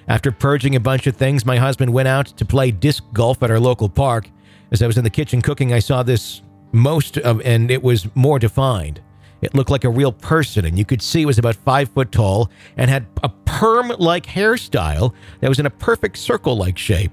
After 0.06 0.30
purging 0.30 0.76
a 0.76 0.80
bunch 0.80 1.08
of 1.08 1.16
things, 1.16 1.44
my 1.44 1.56
husband 1.56 1.92
went 1.92 2.06
out 2.06 2.26
to 2.28 2.44
play 2.44 2.70
disc 2.70 3.02
golf 3.12 3.42
at 3.42 3.50
our 3.50 3.60
local 3.60 3.88
park. 3.88 4.30
As 4.70 4.80
I 4.80 4.86
was 4.86 4.96
in 4.96 5.02
the 5.02 5.10
kitchen 5.10 5.42
cooking, 5.42 5.72
I 5.72 5.80
saw 5.80 6.04
this 6.04 6.40
most 6.72 7.18
of, 7.18 7.40
and 7.42 7.70
it 7.70 7.82
was 7.82 8.08
more 8.14 8.38
defined. 8.38 9.00
It 9.42 9.54
looked 9.54 9.70
like 9.70 9.84
a 9.84 9.90
real 9.90 10.12
person, 10.12 10.64
and 10.64 10.78
you 10.78 10.84
could 10.84 11.02
see 11.02 11.22
it 11.22 11.26
was 11.26 11.38
about 11.38 11.56
five 11.56 11.88
foot 11.90 12.12
tall 12.12 12.50
and 12.76 12.88
had 12.88 13.06
a 13.22 13.28
perm 13.28 13.88
like 13.98 14.24
hairstyle 14.24 15.12
that 15.40 15.48
was 15.48 15.58
in 15.58 15.66
a 15.66 15.70
perfect 15.70 16.16
circle 16.16 16.56
like 16.56 16.78
shape. 16.78 17.10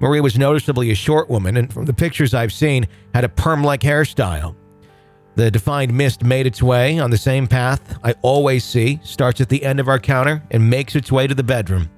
Maria 0.00 0.22
was 0.22 0.38
noticeably 0.38 0.90
a 0.90 0.94
short 0.94 1.28
woman, 1.28 1.56
and 1.56 1.72
from 1.72 1.84
the 1.84 1.92
pictures 1.92 2.32
I've 2.32 2.52
seen, 2.52 2.86
had 3.14 3.24
a 3.24 3.28
perm 3.28 3.62
like 3.62 3.80
hairstyle. 3.80 4.54
The 5.34 5.50
defined 5.50 5.92
mist 5.92 6.24
made 6.24 6.46
its 6.46 6.62
way 6.62 6.98
on 6.98 7.10
the 7.10 7.16
same 7.16 7.46
path 7.46 7.98
I 8.02 8.14
always 8.22 8.64
see, 8.64 8.98
starts 9.04 9.40
at 9.40 9.48
the 9.48 9.62
end 9.62 9.78
of 9.78 9.88
our 9.88 9.98
counter, 9.98 10.42
and 10.50 10.68
makes 10.68 10.96
its 10.96 11.12
way 11.12 11.26
to 11.26 11.34
the 11.34 11.44
bedroom. 11.44 11.88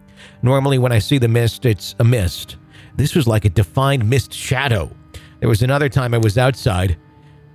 Normally, 0.43 0.79
when 0.79 0.93
I 0.93 0.99
see 0.99 1.19
the 1.19 1.29
mist, 1.29 1.65
it's 1.65 1.95
a 2.01 2.05
mist. 2.05 2.57
This 2.97 3.15
was 3.15 3.27
like 3.27 3.45
a 3.45 3.51
defined 3.51 4.09
mist 4.09 4.33
shadow. 4.35 4.91
There 5.41 5.49
was 5.49 5.63
another 5.63 5.89
time 5.89 6.15
I 6.15 6.19
was 6.19 6.39
outside. 6.39 6.99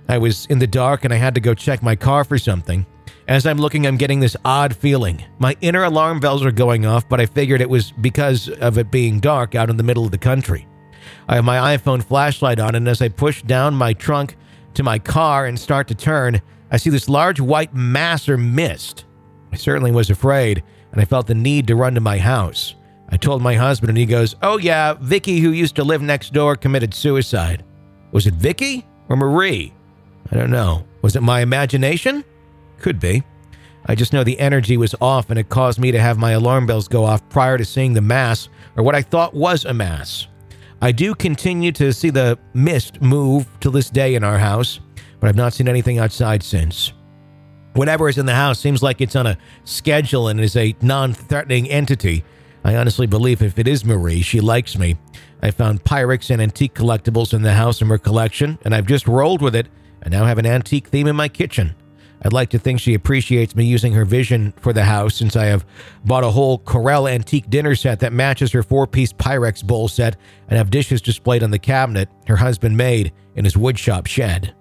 I 0.08 0.18
was 0.18 0.46
in 0.46 0.58
the 0.58 0.66
dark 0.66 1.04
and 1.04 1.14
I 1.14 1.16
had 1.16 1.34
to 1.36 1.40
go 1.40 1.54
check 1.54 1.82
my 1.82 1.96
car 1.96 2.24
for 2.24 2.38
something. 2.38 2.84
As 3.28 3.46
I'm 3.46 3.58
looking, 3.58 3.86
I'm 3.86 3.96
getting 3.96 4.20
this 4.20 4.36
odd 4.44 4.74
feeling. 4.74 5.24
My 5.38 5.56
inner 5.60 5.84
alarm 5.84 6.20
bells 6.20 6.44
are 6.44 6.52
going 6.52 6.86
off, 6.86 7.08
but 7.08 7.20
I 7.20 7.26
figured 7.26 7.60
it 7.60 7.70
was 7.70 7.92
because 7.92 8.48
of 8.48 8.78
it 8.78 8.90
being 8.90 9.18
dark 9.18 9.54
out 9.54 9.70
in 9.70 9.76
the 9.76 9.82
middle 9.82 10.04
of 10.04 10.12
the 10.12 10.18
country. 10.18 10.68
I 11.28 11.36
have 11.36 11.44
my 11.44 11.76
iPhone 11.76 12.02
flashlight 12.02 12.60
on, 12.60 12.74
and 12.74 12.86
as 12.88 13.02
I 13.02 13.08
push 13.08 13.42
down 13.42 13.74
my 13.74 13.92
trunk 13.92 14.36
to 14.74 14.82
my 14.82 14.98
car 14.98 15.46
and 15.46 15.58
start 15.58 15.88
to 15.88 15.94
turn, 15.94 16.40
I 16.70 16.76
see 16.76 16.90
this 16.90 17.08
large 17.08 17.40
white 17.40 17.74
mass 17.74 18.28
or 18.28 18.36
mist. 18.36 19.06
I 19.52 19.56
certainly 19.56 19.90
was 19.90 20.10
afraid, 20.10 20.62
and 20.92 21.00
I 21.00 21.04
felt 21.04 21.26
the 21.26 21.34
need 21.34 21.66
to 21.68 21.76
run 21.76 21.94
to 21.94 22.00
my 22.00 22.18
house. 22.18 22.74
I 23.08 23.16
told 23.16 23.42
my 23.42 23.54
husband, 23.54 23.90
and 23.90 23.98
he 23.98 24.06
goes, 24.06 24.36
Oh, 24.42 24.58
yeah, 24.58 24.94
Vicky, 24.94 25.40
who 25.40 25.50
used 25.50 25.76
to 25.76 25.84
live 25.84 26.02
next 26.02 26.32
door, 26.32 26.56
committed 26.56 26.94
suicide. 26.94 27.64
Was 28.12 28.26
it 28.26 28.34
Vicky 28.34 28.86
or 29.08 29.16
Marie? 29.16 29.72
I 30.30 30.36
don't 30.36 30.50
know. 30.50 30.84
Was 31.02 31.16
it 31.16 31.22
my 31.22 31.40
imagination? 31.40 32.24
Could 32.78 33.00
be. 33.00 33.22
I 33.86 33.94
just 33.94 34.12
know 34.12 34.24
the 34.24 34.38
energy 34.40 34.76
was 34.76 34.94
off 35.00 35.30
and 35.30 35.38
it 35.38 35.48
caused 35.48 35.78
me 35.78 35.92
to 35.92 36.00
have 36.00 36.18
my 36.18 36.32
alarm 36.32 36.66
bells 36.66 36.88
go 36.88 37.04
off 37.04 37.26
prior 37.28 37.56
to 37.56 37.64
seeing 37.64 37.92
the 37.92 38.00
mass, 38.00 38.48
or 38.76 38.82
what 38.82 38.96
I 38.96 39.02
thought 39.02 39.34
was 39.34 39.64
a 39.64 39.72
mass. 39.72 40.26
I 40.82 40.92
do 40.92 41.14
continue 41.14 41.72
to 41.72 41.92
see 41.92 42.10
the 42.10 42.38
mist 42.52 43.00
move 43.00 43.46
to 43.60 43.70
this 43.70 43.88
day 43.88 44.14
in 44.14 44.24
our 44.24 44.38
house, 44.38 44.80
but 45.20 45.28
I've 45.28 45.36
not 45.36 45.52
seen 45.52 45.68
anything 45.68 45.98
outside 45.98 46.42
since. 46.42 46.92
Whatever 47.72 48.08
is 48.08 48.18
in 48.18 48.26
the 48.26 48.34
house 48.34 48.58
seems 48.58 48.82
like 48.82 49.00
it's 49.00 49.16
on 49.16 49.26
a 49.26 49.38
schedule 49.64 50.28
and 50.28 50.40
is 50.40 50.56
a 50.56 50.74
non 50.82 51.12
threatening 51.12 51.70
entity. 51.70 52.24
I 52.64 52.76
honestly 52.76 53.06
believe 53.06 53.42
if 53.42 53.58
it 53.58 53.68
is 53.68 53.84
Marie, 53.84 54.22
she 54.22 54.40
likes 54.40 54.76
me. 54.76 54.96
I 55.42 55.50
found 55.50 55.84
Pyrex 55.84 56.30
and 56.30 56.40
antique 56.40 56.74
collectibles 56.74 57.34
in 57.34 57.42
the 57.42 57.52
house 57.52 57.78
from 57.78 57.88
her 57.88 57.98
collection, 57.98 58.58
and 58.64 58.74
I've 58.74 58.86
just 58.86 59.06
rolled 59.06 59.42
with 59.42 59.54
it 59.54 59.68
and 60.02 60.12
now 60.12 60.24
have 60.24 60.38
an 60.38 60.46
antique 60.46 60.88
theme 60.88 61.06
in 61.06 61.16
my 61.16 61.28
kitchen. 61.28 61.74
I'd 62.22 62.32
like 62.32 62.50
to 62.50 62.58
think 62.58 62.80
she 62.80 62.94
appreciates 62.94 63.54
me 63.54 63.66
using 63.66 63.92
her 63.92 64.04
vision 64.04 64.54
for 64.60 64.72
the 64.72 64.84
house 64.84 65.14
since 65.14 65.36
I 65.36 65.46
have 65.46 65.66
bought 66.04 66.24
a 66.24 66.30
whole 66.30 66.58
Corelle 66.58 67.08
antique 67.08 67.50
dinner 67.50 67.74
set 67.74 68.00
that 68.00 68.12
matches 68.12 68.52
her 68.52 68.62
four 68.62 68.86
piece 68.86 69.12
Pyrex 69.12 69.62
bowl 69.62 69.88
set 69.88 70.16
and 70.48 70.56
have 70.56 70.70
dishes 70.70 71.02
displayed 71.02 71.42
on 71.42 71.50
the 71.50 71.58
cabinet 71.58 72.08
her 72.26 72.36
husband 72.36 72.76
made 72.76 73.12
in 73.34 73.44
his 73.44 73.54
woodshop 73.54 74.06
shed. 74.06 74.54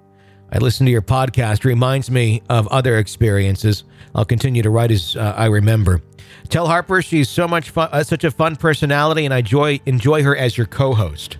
I 0.52 0.60
listen 0.60 0.86
to 0.86 0.92
your 0.92 1.02
podcast, 1.02 1.64
reminds 1.64 2.12
me 2.12 2.42
of 2.50 2.68
other 2.68 2.98
experiences. 2.98 3.84
I'll 4.14 4.26
continue 4.26 4.62
to 4.62 4.70
write 4.70 4.92
as 4.92 5.16
uh, 5.16 5.34
I 5.36 5.46
remember. 5.46 6.02
Tell 6.50 6.68
Harper 6.68 7.02
she's 7.02 7.30
so 7.30 7.48
much 7.48 7.70
fun, 7.70 7.90
uh, 7.92 8.04
such 8.04 8.24
a 8.24 8.32
fun 8.32 8.56
personality, 8.56 9.26
and 9.26 9.34
I 9.34 9.40
enjoy 9.40 9.80
enjoy 9.86 10.24
her 10.24 10.36
as 10.36 10.58
your 10.58 10.68
co-host. 10.68 11.38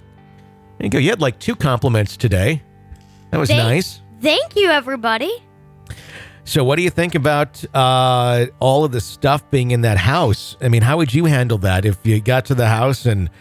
There 0.78 0.86
you 0.86 0.90
go. 0.90 0.98
You 0.98 1.10
had 1.10 1.22
like 1.22 1.40
two 1.40 1.56
compliments 1.56 2.18
today. 2.18 2.62
That 3.32 3.40
was 3.40 3.50
Thank- 3.50 3.64
nice. 3.64 4.02
Thank 4.22 4.56
you, 4.56 4.70
everybody. 4.70 5.44
So, 6.48 6.64
what 6.64 6.76
do 6.76 6.84
you 6.84 6.92
think 6.92 7.16
about 7.16 7.64
uh, 7.74 8.46
all 8.60 8.86
of 8.86 8.92
the 8.92 9.02
stuff 9.02 9.50
being 9.50 9.72
in 9.72 9.82
that 9.82 9.98
house? 9.98 10.56
I 10.62 10.70
mean, 10.70 10.84
how 10.84 10.98
would 10.98 11.14
you 11.14 11.26
handle 11.26 11.58
that 11.60 11.86
if 11.86 11.98
you 12.06 12.22
got 12.22 12.46
to 12.46 12.56
the 12.56 12.68
house 12.68 13.08
and 13.08 13.32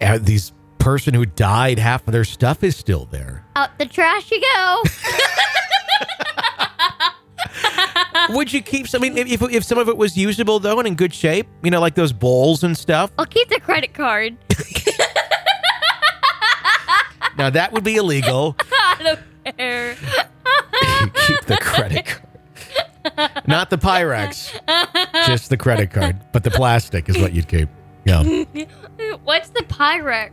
uh, 0.00 0.18
these 0.18 0.52
person 0.78 1.12
who 1.12 1.26
died, 1.26 1.78
half 1.78 2.06
of 2.08 2.12
their 2.12 2.24
stuff 2.24 2.64
is 2.64 2.74
still 2.74 3.04
there? 3.10 3.44
Out 3.54 3.78
the 3.78 3.84
trash 3.84 4.30
you 4.30 4.40
go. 4.40 4.82
would 8.30 8.52
you 8.52 8.62
keep 8.62 8.88
some? 8.88 9.02
I 9.02 9.08
mean, 9.08 9.18
if, 9.28 9.42
if 9.42 9.64
some 9.64 9.78
of 9.78 9.88
it 9.88 9.96
was 9.96 10.16
usable 10.16 10.58
though 10.60 10.78
and 10.78 10.86
in 10.86 10.94
good 10.94 11.14
shape, 11.14 11.46
you 11.62 11.70
know, 11.70 11.80
like 11.80 11.94
those 11.94 12.12
bowls 12.12 12.64
and 12.64 12.76
stuff. 12.76 13.10
I'll 13.18 13.26
keep 13.26 13.48
the 13.48 13.60
credit 13.60 13.94
card. 13.94 14.36
Now 17.40 17.48
that 17.48 17.72
would 17.72 17.84
be 17.84 17.96
illegal. 17.96 18.54
I 18.72 19.02
don't 19.02 19.56
care. 19.56 19.94
keep 21.26 21.40
the 21.46 21.56
credit 21.56 22.04
card, 22.04 23.46
not 23.46 23.70
the 23.70 23.78
Pyrex, 23.78 24.52
just 25.26 25.48
the 25.48 25.56
credit 25.56 25.90
card. 25.90 26.20
But 26.32 26.44
the 26.44 26.50
plastic 26.50 27.08
is 27.08 27.16
what 27.16 27.32
you'd 27.32 27.48
keep. 27.48 27.70
Yeah. 28.04 28.44
What's 29.24 29.48
the 29.48 29.62
Pyrex? 29.62 30.32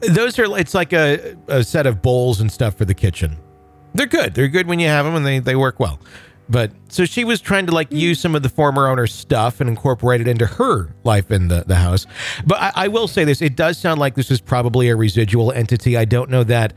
Those 0.00 0.38
are 0.38 0.58
it's 0.58 0.72
like 0.72 0.94
a, 0.94 1.36
a 1.48 1.62
set 1.62 1.86
of 1.86 2.00
bowls 2.00 2.40
and 2.40 2.50
stuff 2.50 2.76
for 2.76 2.86
the 2.86 2.94
kitchen. 2.94 3.36
They're 3.92 4.06
good. 4.06 4.32
They're 4.32 4.48
good 4.48 4.66
when 4.66 4.78
you 4.78 4.88
have 4.88 5.04
them, 5.04 5.16
and 5.16 5.26
they 5.26 5.40
they 5.40 5.54
work 5.54 5.78
well. 5.78 6.00
But 6.50 6.72
so 6.88 7.04
she 7.04 7.24
was 7.24 7.40
trying 7.40 7.66
to 7.66 7.72
like 7.72 7.92
use 7.92 8.20
some 8.20 8.34
of 8.34 8.42
the 8.42 8.48
former 8.48 8.88
owner's 8.88 9.12
stuff 9.12 9.60
and 9.60 9.68
incorporate 9.68 10.20
it 10.20 10.28
into 10.28 10.46
her 10.46 10.94
life 11.04 11.30
in 11.30 11.48
the, 11.48 11.64
the 11.66 11.74
house. 11.74 12.06
But 12.46 12.58
I, 12.60 12.72
I 12.74 12.88
will 12.88 13.08
say 13.08 13.24
this: 13.24 13.42
it 13.42 13.56
does 13.56 13.78
sound 13.78 14.00
like 14.00 14.14
this 14.14 14.30
is 14.30 14.40
probably 14.40 14.88
a 14.88 14.96
residual 14.96 15.52
entity. 15.52 15.96
I 15.96 16.04
don't 16.06 16.30
know 16.30 16.44
that 16.44 16.72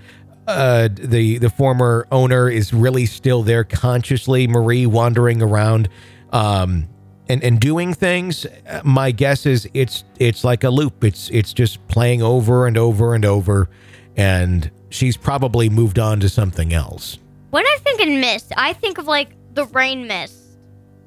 uh, 0.47 0.89
the 0.93 1.37
the 1.37 1.49
former 1.49 2.07
owner 2.11 2.49
is 2.49 2.73
really 2.73 3.05
still 3.05 3.43
there 3.43 3.63
consciously. 3.63 4.47
Marie 4.47 4.85
wandering 4.85 5.41
around. 5.41 5.89
Um, 6.31 6.87
and, 7.29 7.41
and 7.45 7.61
doing 7.61 7.93
things, 7.93 8.45
my 8.83 9.11
guess 9.11 9.45
is 9.45 9.69
it's 9.73 10.03
it's 10.19 10.43
like 10.43 10.65
a 10.65 10.69
loop. 10.69 11.01
It's 11.01 11.29
it's 11.29 11.53
just 11.53 11.85
playing 11.87 12.21
over 12.21 12.67
and 12.67 12.77
over 12.77 13.15
and 13.15 13.23
over, 13.23 13.69
and 14.17 14.69
she's 14.89 15.15
probably 15.15 15.69
moved 15.69 15.97
on 15.97 16.19
to 16.19 16.27
something 16.27 16.73
else. 16.73 17.19
When 17.51 17.65
I 17.65 17.77
think 17.83 18.01
in 18.01 18.19
mist, 18.19 18.51
I 18.57 18.73
think 18.73 18.97
of 18.97 19.07
like 19.07 19.29
the 19.53 19.65
rain 19.67 20.07
mist. 20.07 20.35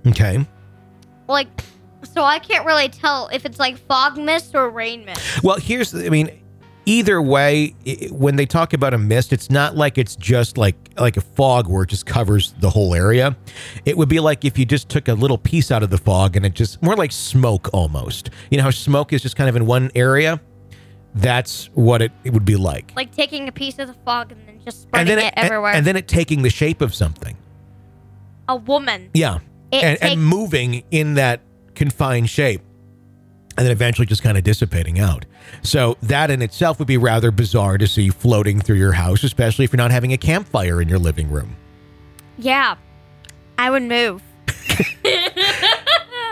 Okay. 0.06 0.46
Like, 1.28 1.48
so 2.02 2.22
I 2.22 2.38
can't 2.38 2.66
really 2.66 2.88
tell 2.88 3.28
if 3.32 3.46
it's 3.46 3.58
like 3.58 3.78
fog 3.78 4.18
mist 4.18 4.54
or 4.54 4.68
rain 4.68 5.04
mist. 5.04 5.42
Well, 5.42 5.58
here's 5.58 5.94
I 5.94 6.08
mean, 6.10 6.30
either 6.86 7.20
way, 7.22 7.74
i 7.86 8.08
when 8.10 8.36
they 8.36 8.46
talk 8.46 8.72
about 8.72 8.94
a 8.94 8.98
mist, 8.98 9.32
it's 9.32 9.50
not 9.50 9.76
like 9.76 9.98
it's 9.98 10.16
just 10.16 10.58
like 10.58 10.76
like 10.98 11.16
a 11.16 11.20
fog 11.20 11.68
where 11.68 11.84
it 11.84 11.88
just 11.88 12.06
covers 12.06 12.54
the 12.60 12.70
whole 12.70 12.94
area. 12.94 13.36
It 13.84 13.96
would 13.96 14.08
be 14.08 14.20
like 14.20 14.44
if 14.44 14.58
you 14.58 14.64
just 14.64 14.88
took 14.88 15.08
a 15.08 15.14
little 15.14 15.38
piece 15.38 15.70
out 15.70 15.82
of 15.82 15.90
the 15.90 15.98
fog 15.98 16.36
and 16.36 16.44
it 16.44 16.54
just 16.54 16.82
more 16.82 16.96
like 16.96 17.12
smoke 17.12 17.70
almost. 17.72 18.30
You 18.50 18.58
know 18.58 18.64
how 18.64 18.70
smoke 18.70 19.12
is 19.12 19.22
just 19.22 19.36
kind 19.36 19.48
of 19.48 19.56
in 19.56 19.66
one 19.66 19.90
area. 19.94 20.40
That's 21.16 21.66
what 21.74 22.02
it, 22.02 22.10
it 22.24 22.32
would 22.32 22.44
be 22.44 22.56
like. 22.56 22.92
Like 22.96 23.14
taking 23.14 23.46
a 23.48 23.52
piece 23.52 23.78
of 23.78 23.86
the 23.86 23.94
fog 24.04 24.32
and 24.32 24.48
then 24.48 24.60
just 24.64 24.78
and 24.78 24.88
spreading 24.88 25.16
then 25.16 25.26
it, 25.26 25.34
everywhere. 25.36 25.72
and 25.72 25.86
then 25.86 25.96
it 25.96 26.08
taking 26.08 26.42
the 26.42 26.50
shape 26.50 26.80
of 26.80 26.92
something. 26.94 27.36
A 28.48 28.56
woman. 28.56 29.10
Yeah. 29.14 29.38
And, 29.72 29.98
take- 29.98 30.12
and 30.12 30.24
moving 30.24 30.82
in 30.90 31.14
that 31.14 31.40
confined 31.74 32.28
shape. 32.30 32.60
And 33.56 33.64
then 33.64 33.70
eventually 33.72 34.06
just 34.06 34.22
kind 34.22 34.36
of 34.36 34.42
dissipating 34.42 34.98
out. 34.98 35.26
So 35.62 35.96
that 36.02 36.30
in 36.30 36.42
itself 36.42 36.80
would 36.80 36.88
be 36.88 36.96
rather 36.96 37.30
bizarre 37.30 37.78
to 37.78 37.86
see 37.86 38.08
floating 38.10 38.60
through 38.60 38.76
your 38.78 38.92
house, 38.92 39.22
especially 39.22 39.64
if 39.64 39.72
you're 39.72 39.78
not 39.78 39.92
having 39.92 40.12
a 40.12 40.16
campfire 40.18 40.82
in 40.82 40.88
your 40.88 40.98
living 40.98 41.30
room. 41.30 41.54
Yeah, 42.36 42.74
I 43.58 43.70
would 43.70 43.82
move. 43.84 44.22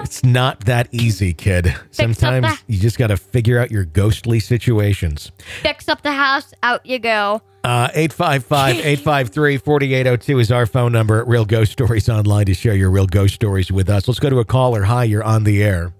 It's 0.02 0.24
not 0.24 0.60
that 0.64 0.88
easy, 0.90 1.32
kid. 1.32 1.74
Sometimes 1.92 2.46
the- 2.66 2.72
you 2.74 2.80
just 2.80 2.98
got 2.98 3.06
to 3.08 3.16
figure 3.16 3.58
out 3.60 3.70
your 3.70 3.84
ghostly 3.84 4.40
situations. 4.40 5.30
Fix 5.62 5.88
up 5.88 6.02
the 6.02 6.12
house. 6.12 6.52
Out 6.64 6.84
you 6.84 6.98
go. 6.98 7.40
Uh, 7.64 7.88
855 7.94 8.76
853 8.76 9.56
4802 9.58 10.38
is 10.40 10.50
our 10.50 10.66
phone 10.66 10.90
number 10.90 11.20
at 11.20 11.28
Real 11.28 11.44
Ghost 11.44 11.70
Stories 11.70 12.08
Online 12.08 12.44
to 12.46 12.54
share 12.54 12.74
your 12.74 12.90
real 12.90 13.06
ghost 13.06 13.34
stories 13.34 13.70
with 13.70 13.88
us. 13.88 14.08
Let's 14.08 14.18
go 14.18 14.30
to 14.30 14.40
a 14.40 14.44
caller. 14.44 14.82
Hi, 14.82 15.04
you're 15.04 15.22
on 15.22 15.44
the 15.44 15.62
air. 15.62 15.94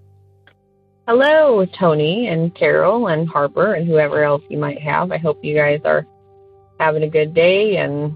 Hello, 1.07 1.65
Tony 1.65 2.27
and 2.27 2.53
Carol 2.53 3.07
and 3.07 3.29
Harper 3.29 3.75
and 3.75 3.87
whoever 3.87 4.23
else 4.23 4.43
you 4.49 4.57
might 4.57 4.81
have. 4.81 5.13
I 5.13 5.17
hope 5.17 5.39
you 5.41 5.55
guys 5.55 5.79
are 5.85 6.05
having 6.81 7.03
a 7.03 7.09
good 7.09 7.33
day 7.33 7.77
and 7.77 8.13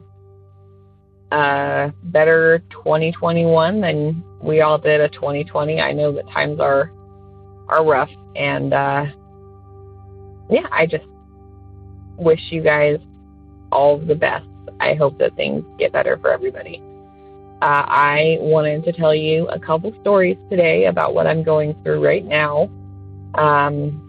uh, 1.32 1.92
better 2.04 2.60
2021 2.70 3.80
than 3.80 4.24
we 4.42 4.60
all 4.60 4.78
did 4.78 5.00
a 5.00 5.08
2020. 5.08 5.80
I 5.80 5.94
know 5.94 6.12
that 6.12 6.30
times 6.32 6.60
are 6.60 6.92
are 7.70 7.86
rough, 7.86 8.12
and 8.36 8.74
uh, 8.74 9.06
yeah, 10.50 10.68
I 10.70 10.86
just 10.86 11.06
wish 12.18 12.42
you 12.50 12.62
guys 12.62 13.00
all 13.72 13.98
the 13.98 14.16
best. 14.16 14.46
I 14.80 14.94
hope 14.94 15.18
that 15.20 15.36
things 15.36 15.64
get 15.78 15.92
better 15.92 16.18
for 16.18 16.32
everybody. 16.32 16.82
Uh, 17.62 17.86
I 17.88 18.38
wanted 18.40 18.84
to 18.86 18.94
tell 18.94 19.16
you 19.16 19.48
a 19.48 19.60
couple 19.60 19.92
stories 20.02 20.38
today 20.50 20.86
about 20.86 21.16
what 21.16 21.26
I'm 21.26 21.42
going 21.42 21.76
through 21.84 22.06
right 22.06 22.24
now. 22.24 22.70
Um, 23.34 24.04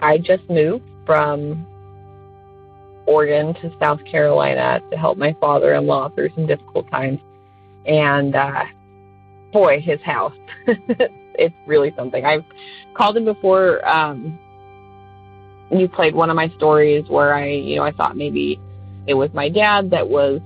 I 0.00 0.16
just 0.16 0.48
moved 0.48 0.84
from 1.04 1.66
Oregon 3.06 3.54
to 3.54 3.70
South 3.78 4.02
Carolina 4.04 4.80
to 4.90 4.96
help 4.96 5.18
my 5.18 5.36
father 5.38 5.74
in 5.74 5.86
law 5.86 6.08
through 6.08 6.30
some 6.34 6.46
difficult 6.46 6.90
times. 6.90 7.20
And 7.84 8.34
uh, 8.34 8.64
boy, 9.52 9.80
his 9.80 10.00
house, 10.00 10.34
it's 10.66 11.54
really 11.66 11.92
something. 11.96 12.24
I've 12.24 12.44
called 12.94 13.16
him 13.16 13.26
before. 13.26 13.86
Um, 13.86 14.38
you 15.70 15.88
played 15.88 16.14
one 16.14 16.30
of 16.30 16.36
my 16.36 16.48
stories 16.56 17.04
where 17.08 17.34
I, 17.34 17.48
you 17.48 17.76
know, 17.76 17.82
I 17.82 17.92
thought 17.92 18.16
maybe 18.16 18.60
it 19.06 19.14
was 19.14 19.30
my 19.34 19.48
dad 19.48 19.90
that 19.90 20.08
was 20.08 20.40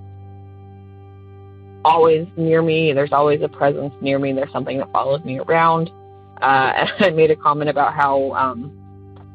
always 1.85 2.26
near 2.37 2.62
me. 2.62 2.92
There's 2.92 3.12
always 3.12 3.42
a 3.42 3.48
presence 3.48 3.94
near 4.00 4.18
me. 4.18 4.33
There's 4.33 4.52
something 4.52 4.78
that 4.78 4.90
follows 4.92 5.24
me 5.24 5.38
around. 5.38 5.90
Uh, 6.40 6.72
and 6.76 6.90
I 7.00 7.11
made 7.11 7.30
a 7.30 7.37
comment 7.37 7.70
about 7.70 7.94
how, 7.94 8.33
um, 8.33 8.76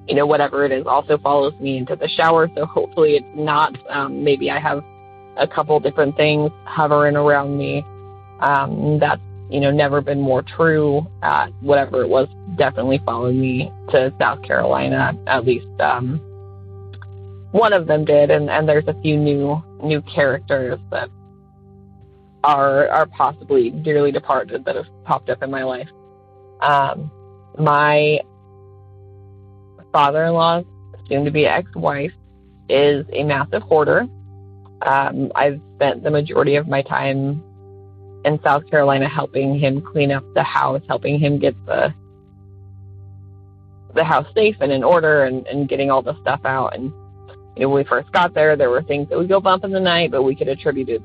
you 0.07 0.15
know, 0.15 0.25
whatever 0.25 0.65
it 0.65 0.71
is 0.71 0.85
also 0.85 1.17
follows 1.17 1.53
me 1.59 1.77
into 1.77 1.95
the 1.95 2.07
shower. 2.07 2.49
So 2.55 2.65
hopefully 2.65 3.15
it's 3.15 3.35
not. 3.35 3.75
Um, 3.89 4.23
maybe 4.23 4.49
I 4.49 4.59
have 4.59 4.83
a 5.37 5.47
couple 5.47 5.79
different 5.79 6.15
things 6.15 6.51
hovering 6.63 7.15
around 7.15 7.57
me. 7.57 7.83
Um, 8.39 8.99
that's, 8.99 9.21
you 9.55 9.61
know, 9.61 9.71
never 9.71 10.01
been 10.01 10.19
more 10.19 10.41
true. 10.41 11.07
Uh, 11.23 11.47
whatever 11.61 12.01
it 12.01 12.09
was 12.09 12.27
definitely 12.57 12.99
followed 13.05 13.35
me 13.35 13.71
to 13.89 14.13
South 14.19 14.41
Carolina. 14.43 15.17
At 15.27 15.45
least 15.45 15.79
um, 15.79 16.17
one 17.51 17.71
of 17.71 17.87
them 17.87 18.03
did. 18.03 18.31
And, 18.31 18.49
and 18.49 18.67
there's 18.67 18.83
a 18.87 19.01
few 19.01 19.15
new 19.15 19.63
new 19.81 20.01
characters 20.01 20.77
that 20.91 21.09
are 22.43 22.89
are 22.89 23.05
possibly 23.05 23.69
dearly 23.69 24.11
departed 24.11 24.65
that 24.65 24.75
have 24.75 24.87
popped 25.05 25.29
up 25.29 25.41
in 25.41 25.49
my 25.49 25.63
life. 25.63 25.87
Um, 26.59 27.09
my 27.57 28.19
father-in-law's 29.93 30.65
soon-to-be 31.07 31.45
ex-wife 31.45 32.11
is 32.67 33.05
a 33.13 33.23
massive 33.23 33.61
hoarder. 33.61 34.05
Um, 34.81 35.31
I've 35.33 35.61
spent 35.75 36.03
the 36.03 36.11
majority 36.11 36.57
of 36.57 36.67
my 36.67 36.81
time 36.81 37.41
in 38.25 38.39
South 38.43 38.69
Carolina 38.69 39.07
helping 39.07 39.57
him 39.57 39.81
clean 39.81 40.11
up 40.11 40.23
the 40.33 40.43
house, 40.43 40.81
helping 40.87 41.19
him 41.19 41.39
get 41.39 41.55
the 41.65 41.93
the 43.93 44.03
house 44.03 44.27
safe 44.33 44.57
and 44.59 44.73
in 44.73 44.83
order, 44.83 45.23
and, 45.23 45.47
and 45.47 45.69
getting 45.69 45.89
all 45.89 46.01
the 46.01 46.19
stuff 46.21 46.41
out. 46.43 46.75
And 46.75 46.91
you 47.55 47.61
know, 47.61 47.69
when 47.69 47.83
we 47.83 47.87
first 47.87 48.11
got 48.11 48.33
there, 48.33 48.57
there 48.57 48.69
were 48.69 48.83
things 48.83 49.07
that 49.07 49.17
would 49.17 49.29
go 49.29 49.39
bump 49.39 49.63
in 49.63 49.71
the 49.71 49.79
night, 49.79 50.11
but 50.11 50.23
we 50.23 50.35
could 50.35 50.49
attribute 50.49 50.89
it 50.89 51.01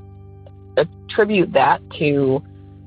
attribute 0.77 1.53
that 1.53 1.81
to 1.99 2.43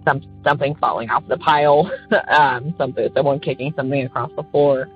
some 0.06 0.22
something 0.43 0.76
falling 0.76 1.10
off 1.10 1.26
the 1.28 1.38
pile, 1.38 1.89
um, 2.28 2.74
something 2.78 3.08
someone 3.15 3.39
kicking 3.39 3.74
something 3.76 4.06
across 4.06 4.32
the 4.36 4.43
floor. 4.43 4.89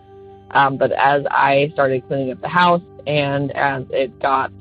Um, 0.52 0.78
but 0.78 0.92
as 0.94 1.24
I 1.30 1.70
started 1.74 2.06
cleaning 2.08 2.32
up 2.32 2.42
the 2.42 2.48
house 2.48 2.82
and 3.06 3.52
as 3.52 3.84
it 3.92 4.18
got 4.20 4.52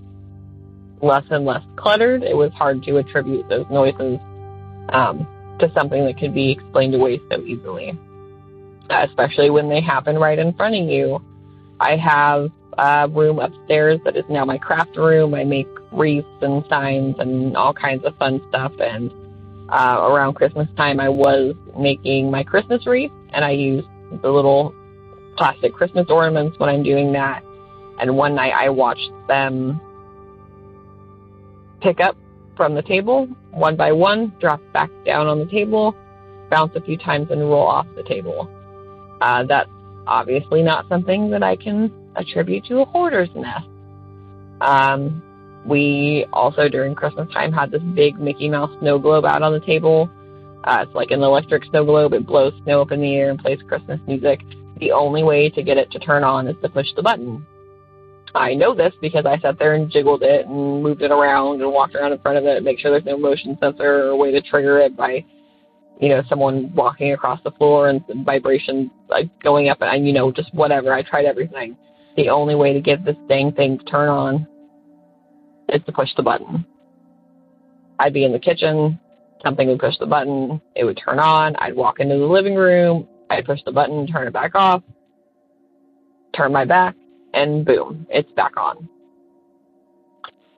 less 1.00 1.24
and 1.30 1.44
less 1.44 1.62
cluttered, 1.76 2.22
it 2.22 2.36
was 2.36 2.52
hard 2.52 2.82
to 2.84 2.96
attribute 2.98 3.48
those 3.48 3.66
noises 3.70 4.18
um, 4.90 5.26
to 5.60 5.70
something 5.74 6.04
that 6.04 6.18
could 6.18 6.34
be 6.34 6.52
explained 6.52 6.94
away 6.94 7.20
so 7.30 7.40
easily, 7.42 7.98
especially 8.90 9.50
when 9.50 9.68
they 9.68 9.80
happen 9.80 10.16
right 10.18 10.38
in 10.38 10.52
front 10.54 10.74
of 10.74 10.88
you. 10.88 11.22
I 11.80 11.96
have 11.96 12.50
a 12.78 13.08
room 13.08 13.38
upstairs 13.38 14.00
that 14.04 14.16
is 14.16 14.24
now 14.28 14.44
my 14.44 14.58
craft 14.58 14.96
room. 14.96 15.34
I 15.34 15.44
make 15.44 15.68
wreaths 15.92 16.26
and 16.42 16.64
signs 16.68 17.16
and 17.18 17.56
all 17.56 17.72
kinds 17.72 18.04
of 18.04 18.16
fun 18.18 18.40
stuff. 18.48 18.72
And 18.80 19.10
uh, 19.70 19.98
around 20.10 20.34
Christmas 20.34 20.68
time, 20.76 21.00
I 21.00 21.08
was 21.08 21.54
making 21.78 22.30
my 22.30 22.42
Christmas 22.42 22.86
wreath, 22.86 23.12
and 23.32 23.44
I 23.44 23.50
use 23.52 23.84
the 24.22 24.30
little 24.30 24.74
plastic 25.36 25.74
Christmas 25.74 26.06
ornaments 26.08 26.58
when 26.58 26.68
I'm 26.68 26.82
doing 26.82 27.12
that. 27.12 27.42
And 27.98 28.16
one 28.16 28.34
night, 28.34 28.52
I 28.52 28.68
watched 28.68 29.10
them 29.26 29.80
pick 31.80 32.00
up 32.00 32.16
from 32.56 32.74
the 32.74 32.82
table 32.82 33.28
one 33.56 33.76
by 33.76 33.92
one, 33.92 34.32
drop 34.38 34.60
back 34.72 34.90
down 35.04 35.26
on 35.26 35.38
the 35.38 35.46
table, 35.46 35.94
bounce 36.50 36.72
a 36.74 36.80
few 36.80 36.96
times, 36.96 37.28
and 37.30 37.40
roll 37.40 37.66
off 37.66 37.86
the 37.96 38.02
table. 38.02 38.50
Uh, 39.20 39.44
that's 39.44 39.70
obviously 40.06 40.62
not 40.62 40.88
something 40.88 41.30
that 41.30 41.42
I 41.42 41.56
can 41.56 41.90
attribute 42.16 42.64
to 42.66 42.80
a 42.80 42.84
hoarder's 42.84 43.30
nest. 43.34 43.66
Um, 44.60 45.22
we 45.64 46.26
also 46.32 46.68
during 46.68 46.94
Christmas 46.94 47.32
time 47.32 47.52
had 47.52 47.70
this 47.70 47.82
big 47.94 48.18
Mickey 48.18 48.48
Mouse 48.48 48.70
snow 48.80 48.98
globe 48.98 49.24
out 49.24 49.42
on 49.42 49.52
the 49.52 49.60
table. 49.60 50.08
Uh, 50.64 50.84
it's 50.86 50.94
like 50.94 51.10
an 51.10 51.22
electric 51.22 51.64
snow 51.64 51.84
globe. 51.84 52.12
It 52.12 52.26
blows 52.26 52.52
snow 52.64 52.82
up 52.82 52.92
in 52.92 53.00
the 53.00 53.14
air 53.14 53.30
and 53.30 53.38
plays 53.38 53.58
Christmas 53.66 54.00
music. 54.06 54.40
The 54.78 54.92
only 54.92 55.22
way 55.22 55.48
to 55.50 55.62
get 55.62 55.78
it 55.78 55.90
to 55.92 55.98
turn 55.98 56.24
on 56.24 56.46
is 56.46 56.56
to 56.62 56.68
push 56.68 56.88
the 56.94 57.02
button. 57.02 57.46
I 58.36 58.54
know 58.54 58.74
this 58.74 58.92
because 59.00 59.24
I 59.24 59.38
sat 59.38 59.58
there 59.58 59.74
and 59.74 59.90
jiggled 59.90 60.22
it 60.22 60.46
and 60.46 60.82
moved 60.82 61.02
it 61.02 61.10
around 61.10 61.62
and 61.62 61.72
walked 61.72 61.94
around 61.94 62.12
in 62.12 62.18
front 62.18 62.38
of 62.38 62.44
it, 62.44 62.62
make 62.62 62.78
sure 62.78 62.90
there's 62.90 63.04
no 63.04 63.16
motion 63.16 63.56
sensor 63.60 64.08
or 64.08 64.16
way 64.16 64.30
to 64.30 64.42
trigger 64.42 64.78
it 64.78 64.96
by, 64.96 65.24
you 66.00 66.08
know, 66.08 66.22
someone 66.28 66.72
walking 66.74 67.12
across 67.12 67.40
the 67.44 67.50
floor 67.52 67.88
and 67.88 68.04
some 68.08 68.24
vibration 68.24 68.90
like 69.08 69.30
going 69.42 69.68
up 69.68 69.78
and 69.80 70.06
you 70.06 70.12
know 70.12 70.30
just 70.30 70.52
whatever. 70.52 70.92
I 70.92 71.02
tried 71.02 71.24
everything. 71.24 71.76
The 72.16 72.28
only 72.28 72.54
way 72.54 72.72
to 72.72 72.80
get 72.80 73.04
this 73.04 73.16
dang 73.28 73.52
thing 73.52 73.78
to 73.78 73.84
turn 73.84 74.08
on 74.08 74.46
is 75.70 75.82
to 75.86 75.92
push 75.92 76.10
the 76.16 76.22
button. 76.22 76.64
I'd 77.98 78.12
be 78.12 78.24
in 78.24 78.32
the 78.32 78.38
kitchen, 78.38 79.00
something 79.42 79.68
would 79.68 79.78
push 79.78 79.96
the 79.98 80.06
button, 80.06 80.60
it 80.74 80.84
would 80.84 80.98
turn 81.02 81.18
on. 81.18 81.56
I'd 81.56 81.74
walk 81.74 82.00
into 82.00 82.18
the 82.18 82.26
living 82.26 82.54
room, 82.54 83.08
I'd 83.30 83.46
push 83.46 83.60
the 83.64 83.72
button, 83.72 84.06
turn 84.06 84.26
it 84.26 84.32
back 84.32 84.54
off, 84.54 84.82
turn 86.34 86.52
my 86.52 86.66
back, 86.66 86.94
and 87.36 87.64
boom, 87.64 88.06
it's 88.10 88.30
back 88.32 88.56
on. 88.56 88.88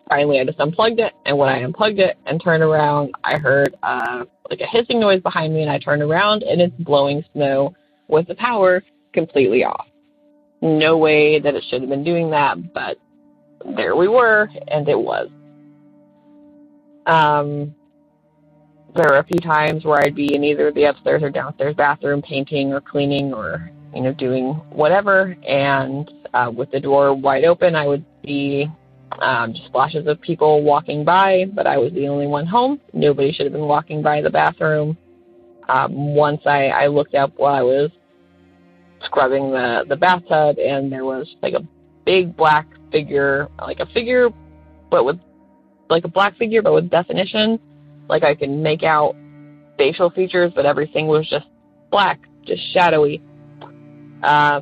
Finally, 0.08 0.40
I 0.40 0.44
just 0.44 0.58
unplugged 0.58 1.00
it, 1.00 1.12
and 1.26 1.36
when 1.36 1.50
I 1.50 1.62
unplugged 1.62 1.98
it 1.98 2.16
and 2.24 2.42
turned 2.42 2.62
around, 2.62 3.14
I 3.24 3.36
heard 3.36 3.76
uh, 3.82 4.24
like 4.48 4.60
a 4.60 4.66
hissing 4.66 4.98
noise 4.98 5.20
behind 5.20 5.52
me, 5.52 5.60
and 5.60 5.70
I 5.70 5.78
turned 5.78 6.00
around, 6.00 6.44
and 6.44 6.62
it's 6.62 6.74
blowing 6.78 7.22
snow 7.34 7.74
with 8.08 8.26
the 8.26 8.34
power 8.34 8.82
completely 9.12 9.64
off. 9.64 9.86
No 10.62 10.96
way 10.96 11.38
that 11.38 11.54
it 11.54 11.62
should 11.68 11.82
have 11.82 11.90
been 11.90 12.04
doing 12.04 12.30
that, 12.30 12.72
but 12.72 12.96
there 13.76 13.96
we 13.96 14.08
were, 14.08 14.48
and 14.68 14.88
it 14.88 14.98
was. 14.98 15.28
Um, 17.06 17.74
there 18.94 19.06
were 19.10 19.18
a 19.18 19.24
few 19.24 19.38
times 19.40 19.84
where 19.84 20.00
I'd 20.00 20.14
be 20.14 20.34
in 20.34 20.42
either 20.42 20.72
the 20.72 20.84
upstairs 20.84 21.22
or 21.22 21.30
downstairs 21.30 21.74
bathroom 21.74 22.22
painting 22.22 22.72
or 22.72 22.80
cleaning 22.80 23.34
or, 23.34 23.70
you 23.94 24.00
know, 24.00 24.12
doing 24.14 24.54
whatever. 24.70 25.36
And 25.46 26.10
uh, 26.34 26.50
with 26.54 26.70
the 26.70 26.80
door 26.80 27.14
wide 27.14 27.44
open, 27.44 27.74
I 27.74 27.86
would 27.86 28.04
see 28.24 28.66
um, 29.20 29.54
just 29.54 29.70
flashes 29.72 30.06
of 30.06 30.20
people 30.20 30.62
walking 30.62 31.04
by, 31.04 31.46
but 31.52 31.66
I 31.66 31.78
was 31.78 31.92
the 31.92 32.08
only 32.08 32.26
one 32.26 32.46
home. 32.46 32.80
Nobody 32.92 33.32
should 33.32 33.46
have 33.46 33.52
been 33.52 33.66
walking 33.66 34.02
by 34.02 34.20
the 34.20 34.30
bathroom. 34.30 34.96
Um, 35.68 36.14
once 36.14 36.40
I, 36.46 36.68
I 36.68 36.86
looked 36.86 37.14
up 37.14 37.32
while 37.36 37.54
I 37.54 37.62
was 37.62 37.90
scrubbing 39.04 39.50
the, 39.50 39.84
the 39.88 39.96
bathtub, 39.96 40.58
and 40.58 40.90
there 40.90 41.04
was 41.04 41.34
like 41.42 41.54
a 41.54 41.66
big 42.04 42.36
black 42.36 42.66
figure, 42.90 43.48
like 43.60 43.80
a 43.80 43.86
figure, 43.86 44.30
but 44.90 45.04
with 45.04 45.18
like 45.90 46.04
a 46.04 46.08
black 46.08 46.36
figure, 46.36 46.62
but 46.62 46.72
with 46.72 46.90
definition. 46.90 47.58
Like 48.08 48.22
I 48.24 48.34
could 48.34 48.50
make 48.50 48.82
out 48.82 49.14
facial 49.76 50.10
features, 50.10 50.52
but 50.54 50.66
everything 50.66 51.06
was 51.06 51.28
just 51.28 51.46
black, 51.90 52.20
just 52.44 52.62
shadowy. 52.72 53.22
Uh, 54.22 54.60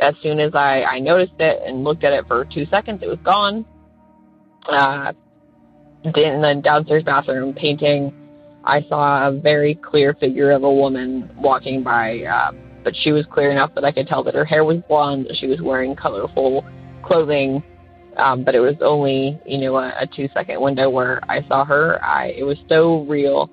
as 0.00 0.14
soon 0.22 0.40
as 0.40 0.54
I, 0.54 0.82
I 0.82 0.98
noticed 0.98 1.34
it 1.38 1.60
and 1.64 1.84
looked 1.84 2.04
at 2.04 2.12
it 2.12 2.26
for 2.26 2.44
two 2.46 2.66
seconds, 2.66 3.00
it 3.02 3.08
was 3.08 3.18
gone. 3.24 3.64
Uh, 4.68 5.12
in 6.04 6.40
the 6.40 6.60
downstairs 6.62 7.04
bathroom 7.04 7.52
painting, 7.54 8.12
I 8.64 8.84
saw 8.88 9.28
a 9.28 9.32
very 9.32 9.74
clear 9.74 10.14
figure 10.14 10.50
of 10.50 10.64
a 10.64 10.72
woman 10.72 11.30
walking 11.36 11.82
by, 11.82 12.20
uh, 12.22 12.52
but 12.84 12.94
she 12.96 13.12
was 13.12 13.26
clear 13.30 13.50
enough 13.50 13.74
that 13.74 13.84
I 13.84 13.92
could 13.92 14.06
tell 14.06 14.22
that 14.24 14.34
her 14.34 14.44
hair 14.44 14.64
was 14.64 14.78
blonde. 14.88 15.28
She 15.34 15.46
was 15.46 15.60
wearing 15.60 15.96
colorful 15.96 16.64
clothing, 17.02 17.62
um, 18.16 18.44
but 18.44 18.54
it 18.54 18.60
was 18.60 18.76
only 18.80 19.38
you 19.46 19.58
know 19.58 19.76
a, 19.76 19.92
a 20.00 20.06
two 20.06 20.28
second 20.34 20.60
window 20.60 20.90
where 20.90 21.20
I 21.30 21.46
saw 21.48 21.64
her. 21.64 22.02
I 22.04 22.28
it 22.36 22.44
was 22.44 22.58
so 22.68 23.02
real 23.02 23.50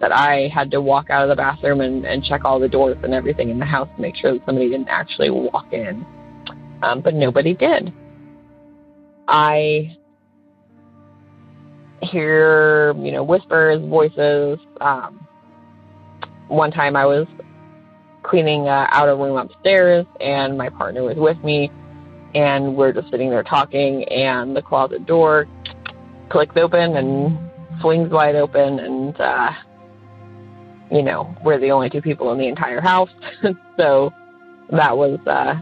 that 0.00 0.12
I 0.12 0.48
had 0.48 0.70
to 0.70 0.80
walk 0.80 1.10
out 1.10 1.22
of 1.22 1.28
the 1.28 1.36
bathroom 1.36 1.80
and, 1.80 2.06
and 2.06 2.24
check 2.24 2.44
all 2.44 2.58
the 2.58 2.68
doors 2.68 2.96
and 3.02 3.12
everything 3.12 3.50
in 3.50 3.58
the 3.58 3.66
house 3.66 3.88
to 3.96 4.02
make 4.02 4.16
sure 4.16 4.32
that 4.32 4.44
somebody 4.46 4.70
didn't 4.70 4.88
actually 4.88 5.30
walk 5.30 5.72
in. 5.72 6.04
Um, 6.82 7.02
but 7.02 7.14
nobody 7.14 7.54
did. 7.54 7.92
I 9.28 9.96
hear, 12.02 12.94
you 12.96 13.12
know, 13.12 13.22
whispers, 13.22 13.80
voices. 13.86 14.58
Um, 14.80 15.26
one 16.48 16.70
time 16.70 16.96
I 16.96 17.04
was 17.04 17.26
cleaning 18.22 18.68
uh, 18.68 18.86
out 18.90 19.08
a 19.08 19.14
room 19.14 19.36
upstairs 19.36 20.06
and 20.20 20.56
my 20.56 20.68
partner 20.68 21.02
was 21.02 21.16
with 21.16 21.42
me 21.44 21.70
and 22.34 22.76
we're 22.76 22.92
just 22.92 23.10
sitting 23.10 23.30
there 23.30 23.42
talking 23.42 24.04
and 24.04 24.54
the 24.54 24.62
closet 24.62 25.04
door 25.06 25.46
clicks 26.28 26.56
open 26.56 26.96
and 26.96 27.38
swings 27.80 28.10
wide 28.10 28.36
open 28.36 28.78
and 28.78 29.20
uh 29.20 29.50
you 30.90 31.02
know 31.02 31.34
we're 31.44 31.58
the 31.58 31.70
only 31.70 31.90
two 31.90 32.02
people 32.02 32.32
in 32.32 32.38
the 32.38 32.48
entire 32.48 32.80
house. 32.80 33.10
So 33.76 34.12
that 34.72 34.94
was 34.94 35.18
uh 35.26 35.54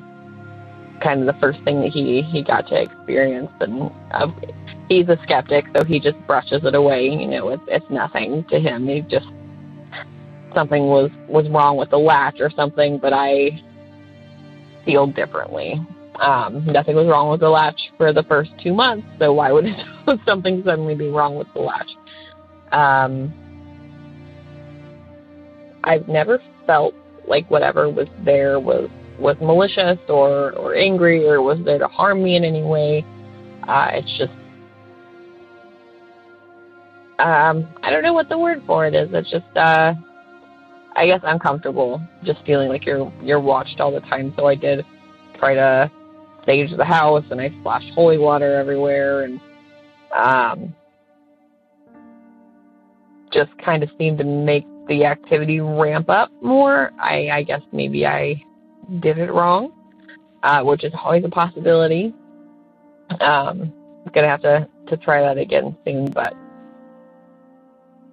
kind 1.00 1.20
of 1.20 1.26
the 1.32 1.40
first 1.40 1.62
thing 1.62 1.80
that 1.82 1.90
he 1.90 2.22
he 2.22 2.42
got 2.42 2.66
to 2.68 2.82
experience. 2.82 3.50
And 3.60 3.92
uh, 4.10 4.26
he's 4.88 5.08
a 5.08 5.16
skeptic 5.22 5.66
so 5.76 5.84
he 5.84 6.00
just 6.00 6.16
brushes 6.26 6.64
it 6.64 6.74
away. 6.74 7.04
You 7.04 7.28
know 7.28 7.50
it's 7.50 7.62
it's 7.68 7.86
nothing 7.90 8.44
to 8.50 8.58
him. 8.58 8.88
He 8.88 9.02
just 9.02 9.28
something 10.54 10.86
was 10.86 11.10
was 11.28 11.48
wrong 11.48 11.76
with 11.76 11.90
the 11.90 11.98
latch 11.98 12.40
or 12.40 12.50
something 12.50 12.98
but 12.98 13.12
i 13.12 13.50
feel 14.88 15.06
differently. 15.06 15.74
Um, 16.18 16.64
nothing 16.64 16.96
was 16.96 17.06
wrong 17.06 17.30
with 17.30 17.40
the 17.40 17.48
latch 17.50 17.78
for 17.98 18.12
the 18.12 18.22
first 18.22 18.50
two 18.62 18.72
months, 18.72 19.06
so 19.18 19.34
why 19.34 19.52
would 19.52 19.66
something 20.26 20.62
suddenly 20.64 20.94
be 20.94 21.08
wrong 21.08 21.36
with 21.36 21.46
the 21.54 21.60
latch? 21.60 21.90
Um, 22.72 23.32
I've 25.84 26.08
never 26.08 26.42
felt 26.66 26.94
like 27.26 27.50
whatever 27.50 27.88
was 27.88 28.08
there 28.24 28.58
was 28.60 28.88
was 29.18 29.36
malicious 29.40 29.98
or 30.08 30.52
or 30.52 30.74
angry 30.74 31.26
or 31.26 31.42
was 31.42 31.58
there 31.64 31.78
to 31.78 31.88
harm 31.88 32.22
me 32.22 32.36
in 32.36 32.44
any 32.44 32.62
way. 32.62 33.04
Uh, 33.66 33.88
it's 33.92 34.18
just 34.18 34.32
um, 37.18 37.68
I 37.82 37.90
don't 37.90 38.02
know 38.02 38.12
what 38.12 38.28
the 38.28 38.38
word 38.38 38.62
for 38.66 38.86
it 38.86 38.94
is. 38.94 39.08
It's 39.12 39.30
just 39.30 39.56
uh, 39.56 39.94
I 40.94 41.06
guess 41.06 41.20
uncomfortable, 41.24 42.00
just 42.24 42.44
feeling 42.46 42.68
like 42.68 42.86
you're 42.86 43.12
you're 43.22 43.40
watched 43.40 43.80
all 43.80 43.92
the 43.92 44.00
time. 44.00 44.32
So 44.36 44.46
I 44.46 44.54
did 44.54 44.84
try 45.38 45.54
to 45.54 45.90
stage 46.42 46.70
the 46.76 46.84
house 46.84 47.24
and 47.30 47.40
I 47.40 47.50
splashed 47.60 47.92
holy 47.94 48.18
water 48.18 48.56
everywhere 48.56 49.24
and 49.24 49.40
um, 50.16 50.74
just 53.32 53.50
kind 53.64 53.82
of 53.82 53.90
seemed 53.98 54.18
to 54.18 54.24
make 54.24 54.64
the 54.88 55.04
activity 55.04 55.60
ramp 55.60 56.10
up 56.10 56.30
more. 56.42 56.92
I, 57.00 57.30
I 57.30 57.42
guess 57.42 57.62
maybe 57.72 58.06
I 58.06 58.42
did 59.00 59.18
it 59.18 59.32
wrong, 59.32 59.72
uh, 60.42 60.62
which 60.62 60.84
is 60.84 60.92
always 61.02 61.24
a 61.24 61.28
possibility. 61.28 62.14
Um, 63.20 63.72
I'm 64.06 64.12
gonna 64.12 64.28
have 64.28 64.42
to 64.42 64.68
to 64.88 64.96
try 64.96 65.20
that 65.22 65.38
again 65.38 65.76
soon, 65.84 66.10
but 66.10 66.34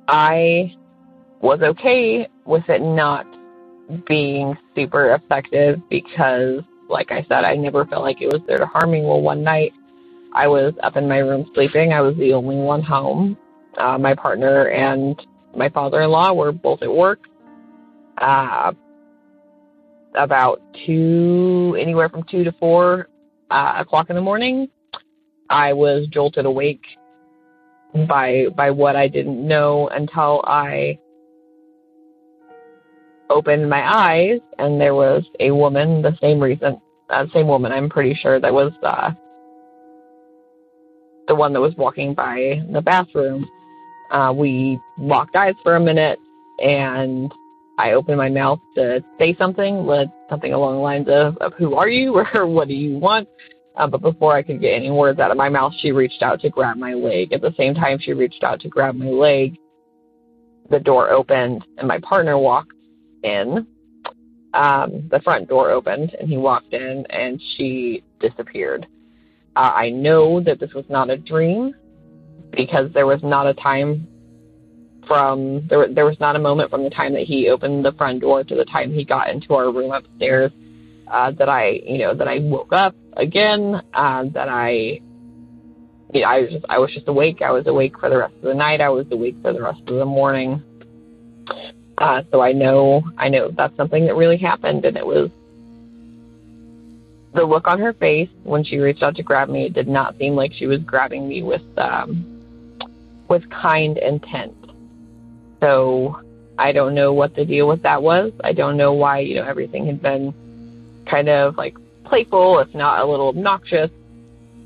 I 0.08 0.76
was 1.42 1.62
okay 1.62 2.28
with 2.46 2.68
it 2.70 2.82
not 2.82 3.26
being 4.08 4.58
super 4.76 5.14
effective 5.16 5.80
because 5.90 6.62
like 6.90 7.12
I 7.12 7.26
said, 7.30 7.46
I 7.46 7.56
never 7.56 7.86
felt 7.86 8.04
like 8.04 8.22
it 8.22 8.28
was 8.28 8.42
there 8.48 8.58
to 8.58 8.66
harm 8.66 8.92
me. 8.92 9.02
Well, 9.02 9.22
one 9.22 9.44
night 9.44 9.74
I 10.34 10.48
was 10.48 10.74
up 10.84 10.98
in 10.98 11.08
my 11.08 11.20
room 11.20 11.50
sleeping. 11.54 11.94
I 11.94 12.02
was 12.02 12.16
the 12.18 12.34
only 12.34 12.58
one 12.58 12.82
home. 12.84 13.38
Uh, 13.78 13.98
my 13.98 14.14
partner 14.14 14.70
and 14.70 15.20
my 15.56 15.70
father-in-law 15.70 16.34
were 16.34 16.52
both 16.52 16.82
at 16.82 16.92
work. 16.92 17.20
Uh, 18.18 18.72
about 20.16 20.62
two, 20.86 21.76
anywhere 21.80 22.10
from 22.10 22.24
two 22.24 22.44
to 22.44 22.52
four 22.54 23.10
uh, 23.52 23.76
o'clock 23.78 24.10
in 24.10 24.16
the 24.16 24.22
morning, 24.22 24.70
I 25.50 25.74
was 25.74 26.08
jolted 26.08 26.46
awake 26.46 26.86
by 28.08 28.48
by 28.56 28.72
what 28.72 28.96
I 28.96 29.08
didn't 29.08 29.46
know 29.46 29.88
until 29.90 30.42
I 30.46 31.00
opened 33.30 33.70
my 33.70 33.84
eyes 33.84 34.40
and 34.60 34.80
there 34.80 34.96
was 34.96 35.24
a 35.40 35.52
woman, 35.52 36.02
the 36.02 36.18
same 36.22 36.40
reason, 36.40 36.80
uh, 37.10 37.26
same 37.34 37.48
woman, 37.48 37.72
I'm 37.72 37.90
pretty 37.90 38.14
sure 38.16 38.40
that 38.40 38.54
was 38.54 38.72
uh, 38.84 39.12
the 41.28 41.36
one 41.36 41.54
that 41.54 41.62
was 41.62 41.76
walking 41.76 42.14
by 42.14 42.62
the 42.72 42.82
bathroom. 42.82 43.50
Uh, 44.16 44.32
we 44.32 44.80
locked 44.98 45.36
eyes 45.36 45.56
for 45.62 45.76
a 45.76 45.80
minute 45.80 46.18
and 46.60 47.34
I 47.78 47.92
opened 47.92 48.18
my 48.18 48.30
mouth 48.30 48.60
to 48.76 49.04
say 49.20 49.36
something, 49.38 49.86
something 50.30 50.54
along 50.54 50.76
the 50.76 50.82
lines 50.82 51.08
of, 51.10 51.36
of 51.40 51.54
"Who 51.56 51.76
are 51.76 51.90
you?" 51.90 52.24
or 52.34 52.48
"What 52.48 52.70
do 52.70 52.74
you 52.74 52.98
want?" 52.98 53.28
Uh, 53.76 53.88
but 53.88 54.02
before 54.02 54.34
I 54.34 54.42
could 54.42 54.62
get 54.62 54.74
any 54.74 54.90
words 54.90 55.20
out 55.20 55.32
of 55.32 55.38
my 55.38 55.50
mouth, 55.50 55.74
she 55.82 55.92
reached 55.92 56.22
out 56.22 56.40
to 56.42 56.50
grab 56.50 56.78
my 56.78 56.94
leg. 56.94 57.34
At 57.34 57.42
the 57.42 57.54
same 57.58 57.76
time, 57.76 58.00
she 58.00 58.14
reached 58.14 58.42
out 58.42 58.62
to 58.62 58.70
grab 58.70 58.96
my 58.96 59.08
leg. 59.08 59.58
The 60.70 60.80
door 60.80 61.10
opened, 61.10 61.66
and 61.78 61.86
my 61.86 62.00
partner 62.00 62.38
walked 62.38 62.72
in. 63.22 63.68
Um, 64.54 65.10
the 65.12 65.20
front 65.26 65.50
door 65.50 65.72
opened 65.72 66.16
and 66.18 66.30
he 66.30 66.38
walked 66.38 66.72
in 66.72 67.06
and 67.10 67.42
she 67.58 68.02
disappeared. 68.22 68.88
Uh, 69.58 69.72
I 69.76 69.90
know 69.90 70.40
that 70.40 70.62
this 70.62 70.74
was 70.74 70.86
not 70.88 71.10
a 71.10 71.18
dream 71.18 71.74
because 72.56 72.92
there 72.94 73.06
was 73.06 73.22
not 73.24 73.48
a 73.48 73.54
time 73.54 74.08
from 75.08 75.68
there. 75.68 75.88
There 75.88 76.06
was 76.06 76.20
not 76.20 76.36
a 76.36 76.40
moment 76.40 76.70
from 76.70 76.84
the 76.84 76.90
time 76.90 77.14
that 77.14 77.24
he 77.24 77.50
opened 77.50 77.86
the 77.86 77.92
front 77.94 78.22
door 78.22 78.44
to 78.44 78.56
the 78.56 78.66
time 78.66 78.94
he 78.94 79.04
got 79.04 79.30
into 79.30 79.54
our 79.54 79.72
room 79.72 79.92
upstairs 79.92 80.52
uh, 81.12 81.32
that 81.32 81.50
I, 81.50 81.82
you 81.86 82.00
know, 82.00 82.14
that 82.14 82.28
I 82.28 82.40
woke 82.40 82.74
up 82.74 82.96
again. 83.14 83.82
Uh, 83.94 84.26
that 84.34 84.50
I, 84.50 85.00
you 86.14 86.22
know, 86.22 86.28
I 86.28 86.42
was 86.42 86.52
just 86.52 86.66
I 86.70 86.80
was 86.80 86.92
just 86.94 87.08
awake. 87.08 87.42
I 87.42 87.52
was 87.52 87.68
awake 87.68 88.00
for 88.00 88.10
the 88.10 88.18
rest 88.18 88.34
of 88.36 88.44
the 88.44 88.54
night. 88.54 88.82
I 88.82 88.90
was 88.90 89.06
awake 89.12 89.36
for 89.42 89.54
the 89.54 89.62
rest 89.62 89.82
of 89.88 89.96
the 89.96 90.06
morning. 90.06 90.64
Uh, 91.98 92.24
so 92.32 92.42
I 92.42 92.52
know 92.52 93.04
I 93.18 93.30
know 93.30 93.52
that's 93.56 93.76
something 93.78 94.06
that 94.08 94.16
really 94.16 94.38
happened, 94.38 94.86
and 94.86 94.98
it 94.98 95.06
was 95.06 95.30
the 97.36 97.44
look 97.44 97.68
on 97.68 97.80
her 97.80 97.94
face 97.94 98.30
when 98.44 98.64
she 98.64 98.78
reached 98.78 99.04
out 99.04 99.16
to 99.16 99.24
grab 99.24 99.50
me, 99.50 99.66
it 99.66 99.74
did 99.74 99.88
not 99.88 100.18
seem 100.18 100.36
like 100.36 100.54
she 100.54 100.68
was 100.68 100.80
grabbing 100.80 101.28
me 101.28 101.44
with 101.44 101.62
um, 101.78 102.35
with 103.36 103.50
kind 103.50 103.98
intent. 103.98 104.56
So 105.60 106.22
I 106.58 106.72
don't 106.72 106.96
know 106.96 107.14
what 107.14 107.36
the 107.36 107.44
deal 107.44 107.68
with 107.68 107.82
that 107.84 108.02
was. 108.02 108.32
I 108.44 108.54
don't 108.54 108.78
know 108.78 108.94
why 108.94 109.20
you 109.20 109.36
know 109.36 109.44
everything 109.44 109.86
had 109.88 110.02
been 110.02 110.34
kind 111.06 111.28
of 111.28 111.58
like 111.58 111.76
playful, 112.06 112.60
if 112.60 112.74
not 112.74 113.02
a 113.02 113.06
little 113.06 113.28
obnoxious, 113.28 113.92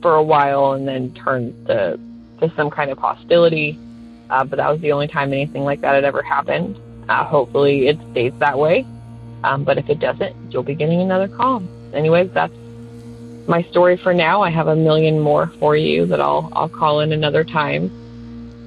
for 0.02 0.16
a 0.16 0.24
while, 0.24 0.74
and 0.74 0.88
then 0.88 1.14
turned 1.16 1.66
to 1.68 2.00
to 2.42 2.54
some 2.56 2.70
kind 2.70 2.92
of 2.92 2.98
hostility. 3.00 3.80
Uh, 4.30 4.44
but 4.44 4.58
that 4.58 4.70
was 4.70 4.80
the 4.82 4.92
only 4.92 5.08
time 5.08 5.34
anything 5.34 5.64
like 5.64 5.82
that 5.82 5.96
had 5.96 6.04
ever 6.04 6.22
happened. 6.22 6.80
Uh, 7.10 7.26
hopefully, 7.26 7.88
it 7.88 7.98
stays 8.12 8.34
that 8.38 8.58
way. 8.60 8.86
Um, 9.44 9.64
but 9.64 9.80
if 9.80 9.90
it 9.90 10.00
doesn't, 10.00 10.36
you'll 10.52 10.64
be 10.64 10.76
getting 10.76 11.02
another 11.02 11.28
call. 11.28 11.64
Anyways, 11.94 12.30
that's 12.34 12.54
my 13.48 13.64
story 13.64 13.98
for 13.98 14.14
now. 14.14 14.44
I 14.44 14.52
have 14.52 14.68
a 14.68 14.76
million 14.76 15.20
more 15.20 15.48
for 15.60 15.76
you 15.76 16.06
that 16.06 16.22
I'll 16.22 16.52
I'll 16.54 16.70
call 16.70 17.00
in 17.00 17.12
another 17.12 17.44
time. 17.44 17.90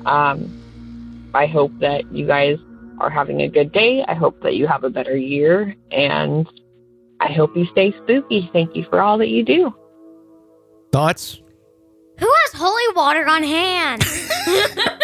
Um, 0.06 1.30
I 1.34 1.46
hope 1.46 1.72
that 1.80 2.12
you 2.12 2.26
guys 2.26 2.58
are 2.98 3.10
having 3.10 3.40
a 3.42 3.48
good 3.48 3.72
day. 3.72 4.04
I 4.06 4.14
hope 4.14 4.40
that 4.42 4.54
you 4.54 4.66
have 4.66 4.84
a 4.84 4.90
better 4.90 5.16
year, 5.16 5.74
and 5.90 6.46
I 7.20 7.32
hope 7.32 7.56
you 7.56 7.66
stay 7.66 7.92
spooky. 8.02 8.50
Thank 8.52 8.76
you 8.76 8.84
for 8.90 9.00
all 9.00 9.18
that 9.18 9.28
you 9.28 9.44
do. 9.44 9.74
Thoughts? 10.92 11.40
Who 12.18 12.32
has 12.44 12.52
holy 12.60 12.94
water 12.94 13.26
on 13.26 13.42
hand? 13.42 14.04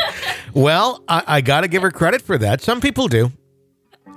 Well, 0.55 1.05
I, 1.07 1.23
I 1.27 1.41
got 1.41 1.61
to 1.61 1.69
give 1.69 1.83
her 1.83 1.91
credit 1.93 2.21
for 2.21 2.37
that. 2.39 2.61
Some 2.61 2.81
people 2.81 3.07
do. 3.07 3.31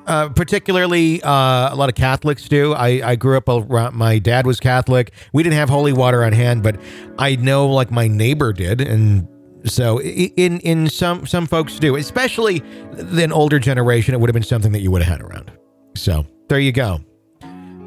Uh, 0.08 0.30
particularly, 0.30 1.22
uh, 1.22 1.72
a 1.72 1.76
lot 1.76 1.90
of 1.90 1.94
Catholics 1.94 2.50
do. 2.50 2.74
I, 2.74 3.12
I 3.12 3.16
grew 3.16 3.38
up 3.38 3.48
around, 3.48 3.96
my 3.96 4.18
dad 4.18 4.48
was 4.48 4.60
Catholic. 4.60 5.14
We 5.32 5.44
didn't 5.44 5.58
have 5.58 5.70
holy 5.70 5.94
water 5.94 6.24
on 6.24 6.34
hand, 6.34 6.64
but 6.64 6.82
I 7.20 7.36
know 7.36 7.68
like 7.68 7.92
my 7.92 8.08
neighbor 8.08 8.54
did. 8.54 8.82
And 8.82 9.28
so 9.66 10.02
in, 10.02 10.60
in 10.60 10.90
some, 10.90 11.26
some 11.26 11.46
folks 11.46 11.78
do, 11.80 11.96
especially 11.96 12.60
the 12.94 13.30
older 13.32 13.60
generation, 13.60 14.14
it 14.14 14.20
would 14.20 14.30
have 14.30 14.34
been 14.34 14.44
something 14.44 14.72
that 14.72 14.82
you 14.82 14.92
would 14.92 15.02
have 15.04 15.20
had 15.20 15.22
around. 15.28 15.52
So 15.96 16.26
there 16.50 16.60
you 16.60 16.72
go. 16.72 17.00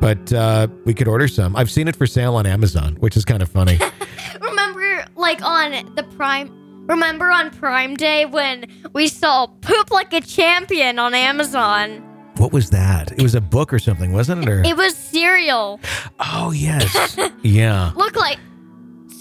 But 0.01 0.33
uh, 0.33 0.69
we 0.85 0.93
could 0.93 1.09
order 1.09 1.29
some. 1.29 1.57
I've 1.57 1.71
seen 1.71 1.89
it 1.89 1.97
for 1.97 2.07
sale 2.07 2.35
on 2.37 2.47
Amazon, 2.47 2.97
which 2.97 3.17
is 3.17 3.25
kind 3.25 3.43
of 3.43 3.49
funny. 3.49 3.79
Remember, 4.41 5.05
like 5.17 5.43
on 5.43 5.95
the 5.95 6.03
Prime. 6.17 6.87
Remember 6.87 7.31
on 7.31 7.51
Prime 7.51 7.95
Day 7.95 8.27
when 8.27 8.67
we 8.93 9.09
saw 9.09 9.47
"Poop 9.47 9.91
Like 9.91 10.13
a 10.13 10.21
Champion" 10.21 10.99
on 10.99 11.15
Amazon? 11.15 12.03
what 12.37 12.53
was 12.53 12.71
that? 12.71 13.13
It 13.13 13.23
was 13.23 13.35
a 13.35 13.41
book 13.41 13.73
or 13.73 13.79
something, 13.79 14.13
wasn't 14.13 14.43
it? 14.43 14.49
Or 14.49 14.63
It 14.65 14.77
was 14.77 14.95
cereal. 14.95 15.81
oh 16.21 16.51
yes, 16.51 17.17
yeah. 17.43 17.93
Look 17.97 18.17
like 18.17 18.39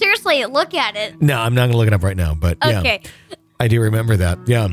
seriously, 0.03 0.45
look 0.45 0.73
at 0.73 0.95
it. 0.95 1.21
No, 1.21 1.39
I'm 1.39 1.53
not 1.55 1.67
gonna 1.67 1.77
look 1.77 1.87
it 1.87 1.93
up 1.93 2.03
right 2.03 2.17
now, 2.17 2.33
but 2.35 2.57
yeah, 2.63 2.79
Okay. 2.79 3.01
I 3.59 3.67
do 3.67 3.79
remember 3.81 4.17
that. 4.17 4.39
Yeah, 4.47 4.67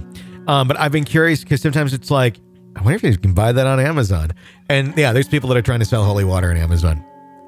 um, 0.47 0.66
but 0.69 0.79
I've 0.79 0.93
been 0.93 1.05
curious 1.05 1.43
because 1.43 1.62
sometimes 1.62 1.95
it's 1.95 2.11
like, 2.11 2.37
I 2.77 2.83
wonder 2.83 2.97
if 2.97 3.03
you 3.03 3.16
can 3.16 3.35
buy 3.35 3.53
that 3.53 3.66
on 3.66 3.79
Amazon. 3.79 4.33
And 4.69 4.97
yeah, 4.97 5.12
there's 5.12 5.29
people 5.29 5.49
that 5.51 5.57
are 5.57 5.62
trying 5.62 5.79
to 5.81 5.85
sell 5.85 6.05
holy 6.05 6.25
water 6.25 6.51
on 6.51 6.57
Amazon 6.57 7.05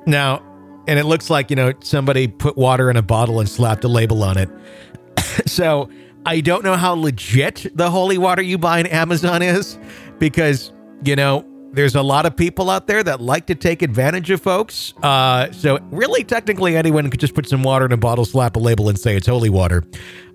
now, 0.06 0.42
and 0.86 0.98
it 0.98 1.04
looks 1.04 1.30
like 1.30 1.50
you 1.50 1.56
know 1.56 1.72
somebody 1.82 2.28
put 2.28 2.56
water 2.56 2.90
in 2.90 2.96
a 2.96 3.02
bottle 3.02 3.40
and 3.40 3.48
slapped 3.48 3.84
a 3.84 3.88
label 3.88 4.22
on 4.22 4.36
it. 4.38 4.48
so 5.46 5.88
I 6.26 6.40
don't 6.40 6.64
know 6.64 6.76
how 6.76 6.94
legit 6.94 7.66
the 7.74 7.90
holy 7.90 8.18
water 8.18 8.42
you 8.42 8.58
buy 8.58 8.80
on 8.80 8.86
Amazon 8.86 9.42
is 9.42 9.78
because 10.18 10.72
you 11.04 11.16
know 11.16 11.44
there's 11.72 11.94
a 11.94 12.02
lot 12.02 12.26
of 12.26 12.36
people 12.36 12.70
out 12.70 12.86
there 12.86 13.02
that 13.02 13.20
like 13.20 13.46
to 13.46 13.54
take 13.54 13.82
advantage 13.82 14.30
of 14.30 14.40
folks. 14.40 14.92
Uh, 15.02 15.50
so 15.52 15.78
really, 15.90 16.22
technically, 16.22 16.76
anyone 16.76 17.10
could 17.10 17.20
just 17.20 17.34
put 17.34 17.48
some 17.48 17.62
water 17.62 17.86
in 17.86 17.92
a 17.92 17.96
bottle, 17.96 18.24
slap 18.24 18.56
a 18.56 18.58
label, 18.58 18.88
and 18.88 18.98
say 18.98 19.16
it's 19.16 19.26
holy 19.26 19.50
water. 19.50 19.82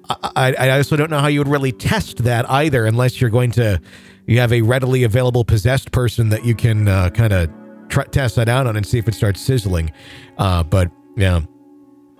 I, 0.09 0.53
I, 0.53 0.69
also 0.77 0.95
don't 0.95 1.11
know 1.11 1.19
how 1.19 1.27
you 1.27 1.41
would 1.41 1.49
really 1.49 1.73
test 1.73 2.23
that 2.23 2.49
either, 2.49 2.85
unless 2.85 3.19
you're 3.19 3.29
going 3.29 3.51
to 3.51 3.81
you 4.25 4.39
have 4.39 4.53
a 4.53 4.61
readily 4.61 5.03
available 5.03 5.43
possessed 5.43 5.91
person 5.91 6.29
that 6.29 6.45
you 6.45 6.55
can 6.55 6.87
uh, 6.87 7.09
kind 7.09 7.33
of 7.33 7.49
tr- 7.89 8.03
test 8.03 8.37
that 8.37 8.47
out 8.47 8.67
on 8.67 8.77
and 8.77 8.85
see 8.85 8.97
if 8.97 9.07
it 9.07 9.15
starts 9.15 9.41
sizzling. 9.41 9.91
Uh, 10.37 10.63
but 10.63 10.89
yeah. 11.17 11.41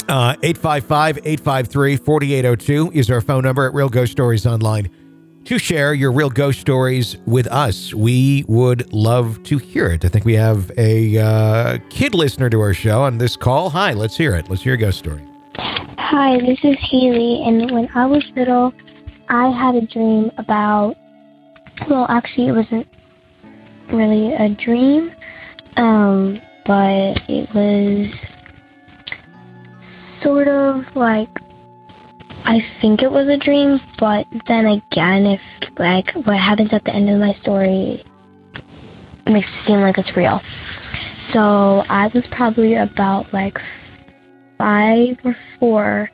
Uh, 0.10 0.36
855 0.42 1.18
853 1.18 1.98
4802 1.98 2.92
is 2.94 3.10
our 3.10 3.20
phone 3.20 3.44
number 3.44 3.66
at 3.66 3.74
Real 3.74 3.90
Ghost 3.90 4.12
Stories 4.14 4.46
Online 4.46 4.90
to 5.48 5.58
share 5.58 5.94
your 5.94 6.12
real 6.12 6.30
ghost 6.30 6.60
stories 6.60 7.16
with 7.26 7.48
us. 7.48 7.94
We 7.94 8.44
would 8.50 8.92
love 8.92 9.42
to 9.44 9.58
hear 9.58 9.88
it. 9.88 10.04
I 10.04 10.10
think 10.10 10.26
we 10.26 10.34
have 10.34 10.70
a 10.78 11.18
uh, 11.18 11.78
kid 11.90 12.14
listener 12.14 12.50
to 12.50 12.60
our 12.60 12.74
show 12.74 13.04
on 13.04 13.18
this 13.18 13.38
call. 13.38 13.70
Hi, 13.70 13.94
let's 13.94 14.18
hear 14.18 14.36
it. 14.36 14.50
Let's 14.50 14.62
hear 14.62 14.74
your 14.74 14.88
ghost 14.88 15.00
story. 15.00 15.26
Hi, 15.56 16.38
this 16.40 16.60
is 16.64 16.76
Haley, 16.92 17.44
and 17.46 17.72
when 17.72 17.88
I 17.96 18.06
was 18.08 18.26
little, 18.36 18.74
I 19.30 19.50
had 19.50 19.76
a 19.76 19.88
dream 19.88 20.32
about. 20.38 20.96
Well, 21.90 22.08
actually, 22.10 22.48
it 22.48 22.52
wasn't 22.52 22.88
really 23.94 24.34
a 24.34 24.50
dream, 24.50 25.12
um, 25.78 26.42
but 26.66 27.22
it 27.30 27.48
was 27.56 28.14
sort 30.22 30.50
of 30.50 30.84
like 30.94 31.30
I 32.46 32.60
think 32.82 33.02
it 33.02 33.12
was 33.12 33.28
a 33.28 33.38
dream, 33.38 33.80
but 34.00 34.26
then 34.48 34.66
again, 34.66 35.26
if 35.26 35.42
like 35.78 36.12
what 36.26 36.38
happens 36.38 36.70
at 36.72 36.84
the 36.86 36.94
end 36.94 37.10
of 37.10 37.20
my 37.20 37.34
story 37.42 38.04
makes 39.26 39.48
it 39.48 39.68
seem 39.68 39.82
like 39.82 39.98
it's 39.98 40.16
real. 40.16 40.40
So 41.34 41.84
I 41.90 42.08
was 42.14 42.24
probably 42.32 42.76
about 42.76 43.34
like 43.34 43.58
five 44.58 45.18
or 45.24 45.36
four, 45.60 46.10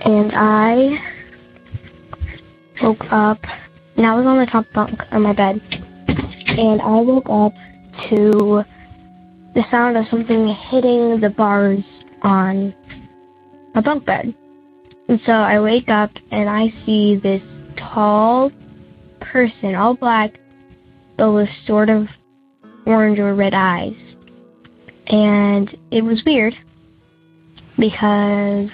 and 0.00 0.32
I 0.34 0.98
woke 2.82 3.04
up, 3.10 3.38
and 3.96 4.06
I 4.06 4.14
was 4.14 4.24
on 4.24 4.38
the 4.38 4.46
top 4.46 4.64
bunk 4.74 4.98
on 5.10 5.22
my 5.22 5.32
bed, 5.34 5.60
and 6.08 6.80
I 6.80 7.00
woke 7.00 7.28
up 7.28 7.52
to 8.08 8.64
the 9.54 9.64
sound 9.70 9.96
of 9.96 10.06
something 10.10 10.48
hitting 10.70 11.20
the 11.20 11.30
bars 11.36 11.84
on 12.22 12.74
a 13.74 13.82
bunk 13.82 14.06
bed. 14.06 14.34
And 15.08 15.20
so 15.24 15.32
I 15.32 15.58
wake 15.58 15.88
up 15.88 16.10
and 16.30 16.48
I 16.48 16.72
see 16.84 17.16
this 17.16 17.42
tall 17.78 18.52
person, 19.20 19.74
all 19.74 19.94
black, 19.94 20.38
but 21.16 21.32
with 21.32 21.48
sort 21.66 21.88
of 21.88 22.06
orange 22.86 23.18
or 23.18 23.34
red 23.34 23.54
eyes. 23.54 23.96
And 25.06 25.74
it 25.90 26.02
was 26.02 26.22
weird 26.26 26.54
because 27.78 28.68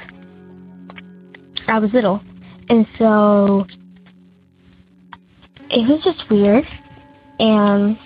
I 1.69 1.79
was 1.79 1.91
little. 1.93 2.21
And 2.69 2.87
so 2.99 3.67
it 5.71 5.89
was 5.89 6.03
just 6.03 6.29
weird. 6.31 6.65
And 7.39 7.97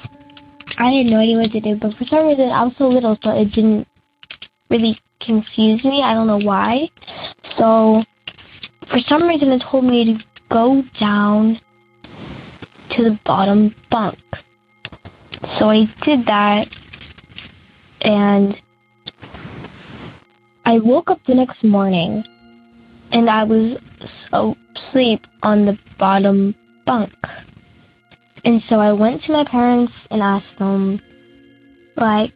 I 0.79 0.91
had 0.91 1.07
no 1.07 1.19
idea 1.19 1.39
what 1.39 1.53
to 1.53 1.61
do. 1.61 1.77
But 1.77 1.95
for 1.97 2.05
some 2.05 2.27
reason, 2.27 2.51
I 2.51 2.65
was 2.65 2.75
so 2.77 2.89
little, 2.89 3.17
so 3.23 3.31
it 3.31 3.47
didn't 3.53 3.89
really 4.69 5.01
confuse 5.21 5.83
me. 5.85 6.03
I 6.03 6.13
don't 6.13 6.27
know 6.27 6.39
why. 6.39 6.91
So 7.57 8.05
for 8.91 8.99
some 9.09 9.27
reason, 9.27 9.51
it 9.51 9.63
told 9.71 9.85
me 9.85 10.05
to 10.05 10.25
go 10.51 10.83
down 10.99 11.61
to 12.97 13.05
the 13.05 13.19
bottom 13.25 13.75
bunk. 13.91 14.19
So 15.59 15.71
I 15.71 15.85
did 16.05 16.27
that, 16.27 16.69
and 18.01 18.57
I 20.65 20.79
woke 20.79 21.11
up 21.11 21.21
the 21.27 21.35
next 21.35 21.63
morning, 21.63 22.25
and 23.13 23.31
I 23.31 23.45
was 23.45 23.79
asleep 24.33 25.27
on 25.43 25.67
the 25.67 25.79
bottom 25.99 26.55
bunk. 26.87 27.13
And 28.45 28.63
so 28.69 28.77
I 28.77 28.93
went 28.93 29.23
to 29.25 29.33
my 29.33 29.45
parents 29.45 29.93
and 30.11 30.23
asked 30.23 30.59
them, 30.59 31.01
like, 31.97 32.35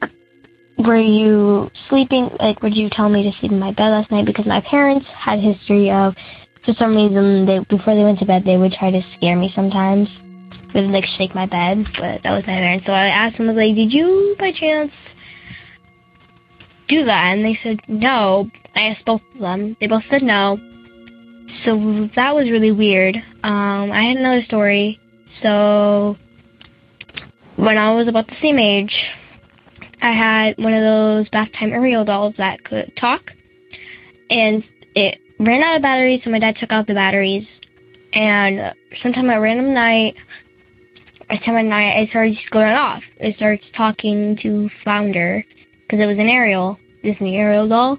were 0.86 1.00
you 1.00 1.70
sleeping, 1.88 2.30
like, 2.38 2.62
would 2.62 2.76
you 2.76 2.88
tell 2.90 3.08
me 3.08 3.22
to 3.22 3.38
sleep 3.38 3.52
in 3.52 3.58
my 3.58 3.72
bed 3.72 3.90
last 3.90 4.10
night? 4.10 4.26
Because 4.26 4.46
my 4.46 4.60
parents 4.60 5.06
had 5.16 5.40
history 5.40 5.90
of, 5.90 6.14
for 6.64 6.74
some 6.78 6.94
reason, 6.94 7.46
they 7.46 7.58
before 7.60 7.94
they 7.94 8.04
went 8.04 8.18
to 8.20 8.26
bed, 8.26 8.44
they 8.44 8.56
would 8.56 8.72
try 8.72 8.90
to 8.90 9.02
scare 9.16 9.36
me 9.36 9.52
sometimes. 9.54 10.08
They 10.72 10.80
would, 10.80 10.90
like, 10.90 11.04
shake 11.18 11.34
my 11.34 11.46
bed, 11.46 11.84
but 11.98 12.22
that 12.22 12.30
was 12.30 12.44
my 12.46 12.54
parents. 12.54 12.86
So 12.86 12.92
I 12.92 13.08
asked 13.08 13.36
them, 13.36 13.48
I 13.48 13.52
was 13.52 13.58
like, 13.58 13.74
did 13.74 13.92
you, 13.92 14.36
by 14.38 14.52
chance, 14.52 14.92
do 16.88 17.04
that? 17.04 17.32
And 17.32 17.44
they 17.44 17.58
said, 17.62 17.80
no. 17.88 18.50
I 18.74 18.82
asked 18.88 19.04
both 19.04 19.20
of 19.34 19.40
them. 19.40 19.76
They 19.80 19.86
both 19.86 20.04
said 20.10 20.22
no. 20.22 20.58
So 21.64 22.08
that 22.16 22.34
was 22.34 22.50
really 22.50 22.72
weird. 22.72 23.16
Um, 23.42 23.92
I 23.92 24.04
had 24.04 24.16
another 24.16 24.42
story. 24.46 24.98
So 25.42 26.16
when 27.56 27.76
I 27.76 27.92
was 27.94 28.08
about 28.08 28.26
the 28.28 28.36
same 28.40 28.58
age, 28.58 28.94
I 30.02 30.10
had 30.12 30.58
one 30.58 30.74
of 30.74 30.82
those 30.82 31.28
bath 31.30 31.48
time 31.58 31.72
Ariel 31.72 32.04
dolls 32.04 32.34
that 32.36 32.64
could 32.64 32.92
talk, 32.96 33.30
and 34.28 34.64
it 34.96 35.18
ran 35.38 35.62
out 35.62 35.76
of 35.76 35.82
batteries. 35.82 36.20
So 36.24 36.30
my 36.30 36.40
dad 36.40 36.56
took 36.58 36.72
out 36.72 36.88
the 36.88 36.94
batteries, 36.94 37.46
and 38.12 38.74
sometime 39.00 39.30
at 39.30 39.36
random 39.36 39.72
night, 39.72 40.16
at 41.30 41.44
time 41.44 41.56
at 41.56 41.64
night, 41.64 42.02
it 42.02 42.10
started 42.10 42.34
just 42.34 42.50
going 42.50 42.72
off. 42.72 43.02
It 43.18 43.36
starts 43.36 43.64
talking 43.76 44.36
to 44.42 44.68
Flounder 44.82 45.44
because 45.82 46.02
it 46.02 46.06
was 46.06 46.18
an 46.18 46.28
Ariel, 46.28 46.78
Disney 47.04 47.36
Ariel 47.36 47.68
doll, 47.68 47.96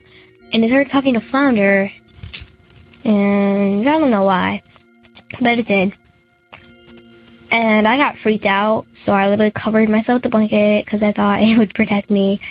and 0.52 0.64
it 0.64 0.68
started 0.68 0.92
talking 0.92 1.14
to 1.14 1.22
Flounder, 1.32 1.90
and 3.06 3.88
I 3.88 3.98
don't 3.98 4.12
know 4.12 4.24
why, 4.24 4.62
but 5.40 5.58
it 5.58 5.68
did. 5.68 5.94
And 7.54 7.88
I 7.88 7.98
got 7.98 8.16
freaked 8.22 8.46
out, 8.46 8.86
so 9.06 9.12
I 9.12 9.30
literally 9.30 9.52
covered 9.52 9.88
myself 9.88 10.24
with 10.24 10.26
a 10.26 10.30
blanket 10.30 10.86
because 10.86 11.02
I 11.02 11.14
thought 11.14 11.42
it 11.42 11.58
would 11.58 11.74
protect 11.74 12.10
me. 12.10 12.42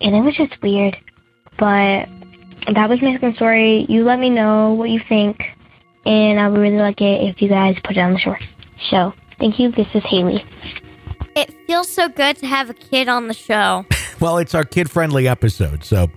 And 0.00 0.14
it 0.14 0.20
was 0.20 0.36
just 0.36 0.60
weird. 0.62 0.96
But 1.58 2.06
that 2.72 2.88
was 2.88 3.02
my 3.02 3.12
second 3.12 3.36
story. 3.36 3.84
You 3.88 4.04
let 4.04 4.18
me 4.18 4.30
know 4.30 4.72
what 4.74 4.88
you 4.88 5.00
think, 5.08 5.42
and 6.06 6.40
I 6.40 6.48
would 6.48 6.60
really 6.60 6.78
like 6.78 7.00
it 7.00 7.28
if 7.28 7.42
you 7.42 7.48
guys 7.48 7.76
put 7.84 7.96
it 7.96 8.00
on 8.00 8.14
the 8.14 8.18
show. 8.20 8.36
So, 8.90 9.12
Thank 9.38 9.60
you. 9.60 9.70
This 9.70 9.86
is 9.94 10.02
Haley. 10.04 10.44
It 11.36 11.54
feels 11.66 11.88
so 11.88 12.08
good 12.08 12.36
to 12.38 12.46
have 12.46 12.68
a 12.70 12.74
kid 12.74 13.08
on 13.08 13.28
the 13.28 13.34
show. 13.34 13.86
Well, 14.20 14.38
it's 14.38 14.52
our 14.52 14.64
kid 14.64 14.90
friendly 14.90 15.28
episode. 15.28 15.84
So 15.84 16.10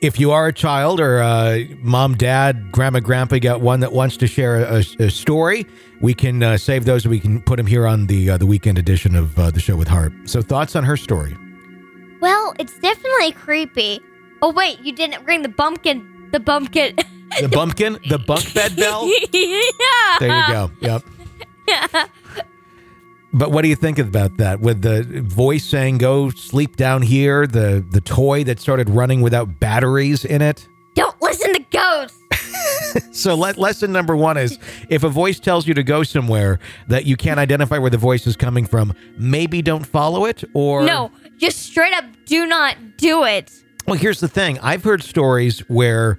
if 0.00 0.18
you 0.18 0.30
are 0.30 0.46
a 0.46 0.52
child 0.52 1.00
or 1.00 1.20
uh, 1.20 1.60
mom, 1.80 2.14
dad, 2.14 2.72
grandma, 2.72 3.00
grandpa 3.00 3.38
got 3.38 3.60
one 3.60 3.80
that 3.80 3.92
wants 3.92 4.16
to 4.18 4.26
share 4.26 4.56
a, 4.64 4.82
a 4.98 5.10
story, 5.10 5.66
we 6.00 6.14
can 6.14 6.42
uh, 6.42 6.56
save 6.56 6.84
those 6.84 7.06
we 7.06 7.20
can 7.20 7.42
put 7.42 7.56
them 7.56 7.66
here 7.66 7.86
on 7.86 8.06
the 8.06 8.30
uh, 8.30 8.36
the 8.38 8.46
weekend 8.46 8.78
edition 8.78 9.14
of 9.14 9.38
uh, 9.38 9.50
the 9.50 9.60
show 9.60 9.76
with 9.76 9.88
Harp. 9.88 10.12
So 10.24 10.40
thoughts 10.42 10.74
on 10.74 10.84
her 10.84 10.96
story? 10.96 11.36
Well, 12.20 12.54
it's 12.58 12.78
definitely 12.78 13.32
creepy. 13.32 14.00
Oh 14.42 14.52
wait, 14.52 14.80
you 14.80 14.92
didn't 14.92 15.24
ring 15.24 15.42
the 15.42 15.48
bumpkin. 15.48 16.28
The 16.32 16.40
bumpkin. 16.40 16.96
The 17.40 17.48
bumpkin, 17.48 17.98
the 18.08 18.18
bunk 18.18 18.52
bed 18.54 18.76
bell. 18.76 19.06
yeah. 19.32 20.16
There 20.18 20.36
you 20.36 20.52
go. 20.52 20.70
Yep. 20.80 21.02
Yeah. 21.68 22.06
But 23.32 23.52
what 23.52 23.62
do 23.62 23.68
you 23.68 23.76
think 23.76 23.98
about 23.98 24.36
that? 24.38 24.60
With 24.60 24.82
the 24.82 25.02
voice 25.22 25.64
saying 25.64 25.98
"Go 25.98 26.30
sleep 26.30 26.76
down 26.76 27.02
here," 27.02 27.46
the 27.46 27.84
the 27.90 28.00
toy 28.00 28.44
that 28.44 28.58
started 28.58 28.90
running 28.90 29.20
without 29.20 29.60
batteries 29.60 30.24
in 30.24 30.42
it. 30.42 30.66
Don't 30.94 31.20
listen 31.22 31.54
to 31.54 31.64
ghosts. 31.70 32.16
So 33.12 33.36
le- 33.36 33.54
lesson 33.56 33.92
number 33.92 34.16
one 34.16 34.36
is 34.36 34.58
if 34.88 35.04
a 35.04 35.08
voice 35.08 35.38
tells 35.38 35.66
you 35.68 35.74
to 35.74 35.82
go 35.84 36.02
somewhere 36.02 36.58
that 36.88 37.04
you 37.04 37.16
can't 37.16 37.38
identify 37.38 37.78
where 37.78 37.90
the 37.90 37.98
voice 37.98 38.26
is 38.26 38.34
coming 38.34 38.66
from, 38.66 38.94
maybe 39.16 39.62
don't 39.62 39.86
follow 39.86 40.24
it. 40.24 40.42
Or 40.54 40.84
No, 40.84 41.12
just 41.38 41.60
straight 41.60 41.92
up 41.92 42.04
do 42.24 42.46
not 42.46 42.76
do 42.96 43.22
it. 43.24 43.52
Well, 43.86 43.96
here's 43.96 44.18
the 44.18 44.26
thing. 44.28 44.58
I've 44.60 44.82
heard 44.82 45.04
stories 45.04 45.60
where 45.68 46.18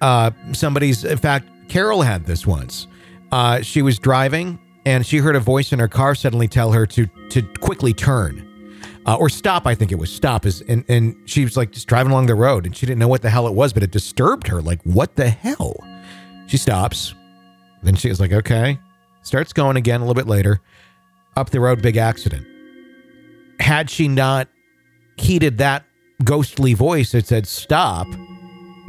uh, 0.00 0.30
somebody's, 0.52 1.04
in 1.04 1.18
fact, 1.18 1.48
Carol 1.68 2.02
had 2.02 2.26
this 2.26 2.46
once. 2.46 2.86
Uh, 3.32 3.62
she 3.62 3.82
was 3.82 3.98
driving 3.98 4.58
and 4.84 5.06
she 5.06 5.18
heard 5.18 5.36
a 5.36 5.40
voice 5.40 5.72
in 5.72 5.78
her 5.78 5.88
car 5.88 6.14
suddenly 6.14 6.48
tell 6.48 6.72
her 6.72 6.86
to 6.86 7.06
to 7.30 7.42
quickly 7.60 7.92
turn 7.92 8.46
uh, 9.06 9.16
or 9.16 9.28
stop. 9.28 9.66
I 9.66 9.74
think 9.74 9.92
it 9.92 9.98
was 9.98 10.12
stop. 10.12 10.46
Is 10.46 10.60
and 10.62 10.84
and 10.88 11.16
she 11.26 11.44
was 11.44 11.56
like 11.56 11.72
just 11.72 11.86
driving 11.86 12.12
along 12.12 12.26
the 12.26 12.34
road 12.34 12.66
and 12.66 12.76
she 12.76 12.86
didn't 12.86 12.98
know 12.98 13.08
what 13.08 13.22
the 13.22 13.30
hell 13.30 13.46
it 13.46 13.54
was, 13.54 13.72
but 13.72 13.82
it 13.82 13.90
disturbed 13.90 14.46
her. 14.48 14.60
Like 14.60 14.82
what 14.82 15.16
the 15.16 15.30
hell? 15.30 15.76
She 16.46 16.56
stops. 16.56 17.14
Then 17.82 17.94
she 17.94 18.08
was 18.08 18.20
like, 18.20 18.32
okay. 18.32 18.78
Starts 19.22 19.52
going 19.52 19.76
again 19.76 20.00
a 20.00 20.04
little 20.04 20.14
bit 20.14 20.26
later. 20.26 20.60
Up 21.36 21.50
the 21.50 21.60
road, 21.60 21.82
big 21.82 21.96
accident. 21.96 22.46
Had 23.60 23.90
she 23.90 24.08
not 24.08 24.48
heeded 25.16 25.58
that 25.58 25.84
ghostly 26.24 26.74
voice 26.74 27.12
that 27.12 27.26
said 27.26 27.46
stop, 27.46 28.06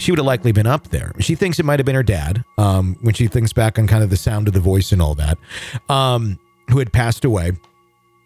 she 0.02 0.12
would 0.12 0.18
have 0.18 0.26
likely 0.26 0.52
been 0.52 0.68
up 0.68 0.88
there. 0.88 1.12
She 1.20 1.36
thinks 1.36 1.60
it 1.60 1.64
might 1.64 1.78
have 1.80 1.86
been 1.86 1.96
her 1.96 2.02
dad 2.04 2.44
um, 2.58 2.98
when 3.02 3.14
she 3.14 3.28
thinks 3.28 3.54
back 3.54 3.78
on 3.78 3.86
kind 3.86 4.04
of 4.04 4.10
the 4.10 4.18
sound 4.18 4.48
of 4.48 4.54
the 4.54 4.60
voice 4.60 4.92
and 4.92 5.02
all 5.02 5.14
that, 5.16 5.38
um, 5.90 6.40
who 6.72 6.80
had 6.80 6.92
passed 6.92 7.24
away. 7.24 7.52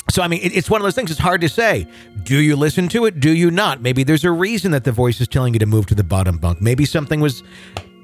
So, 0.09 0.21
I 0.21 0.29
mean, 0.29 0.39
it, 0.41 0.55
it's 0.55 0.69
one 0.69 0.79
of 0.79 0.83
those 0.83 0.95
things. 0.95 1.11
It's 1.11 1.19
hard 1.19 1.41
to 1.41 1.49
say. 1.49 1.85
Do 2.23 2.37
you 2.37 2.55
listen 2.55 2.87
to 2.89 3.05
it? 3.05 3.19
Do 3.19 3.35
you 3.35 3.51
not? 3.51 3.81
Maybe 3.81 4.03
there's 4.03 4.23
a 4.23 4.31
reason 4.31 4.71
that 4.71 4.85
the 4.85 4.93
voice 4.93 5.19
is 5.19 5.27
telling 5.27 5.53
you 5.53 5.59
to 5.59 5.65
move 5.65 5.85
to 5.87 5.95
the 5.95 6.03
bottom 6.03 6.37
bunk. 6.37 6.61
Maybe 6.61 6.85
something 6.85 7.19
was, 7.19 7.43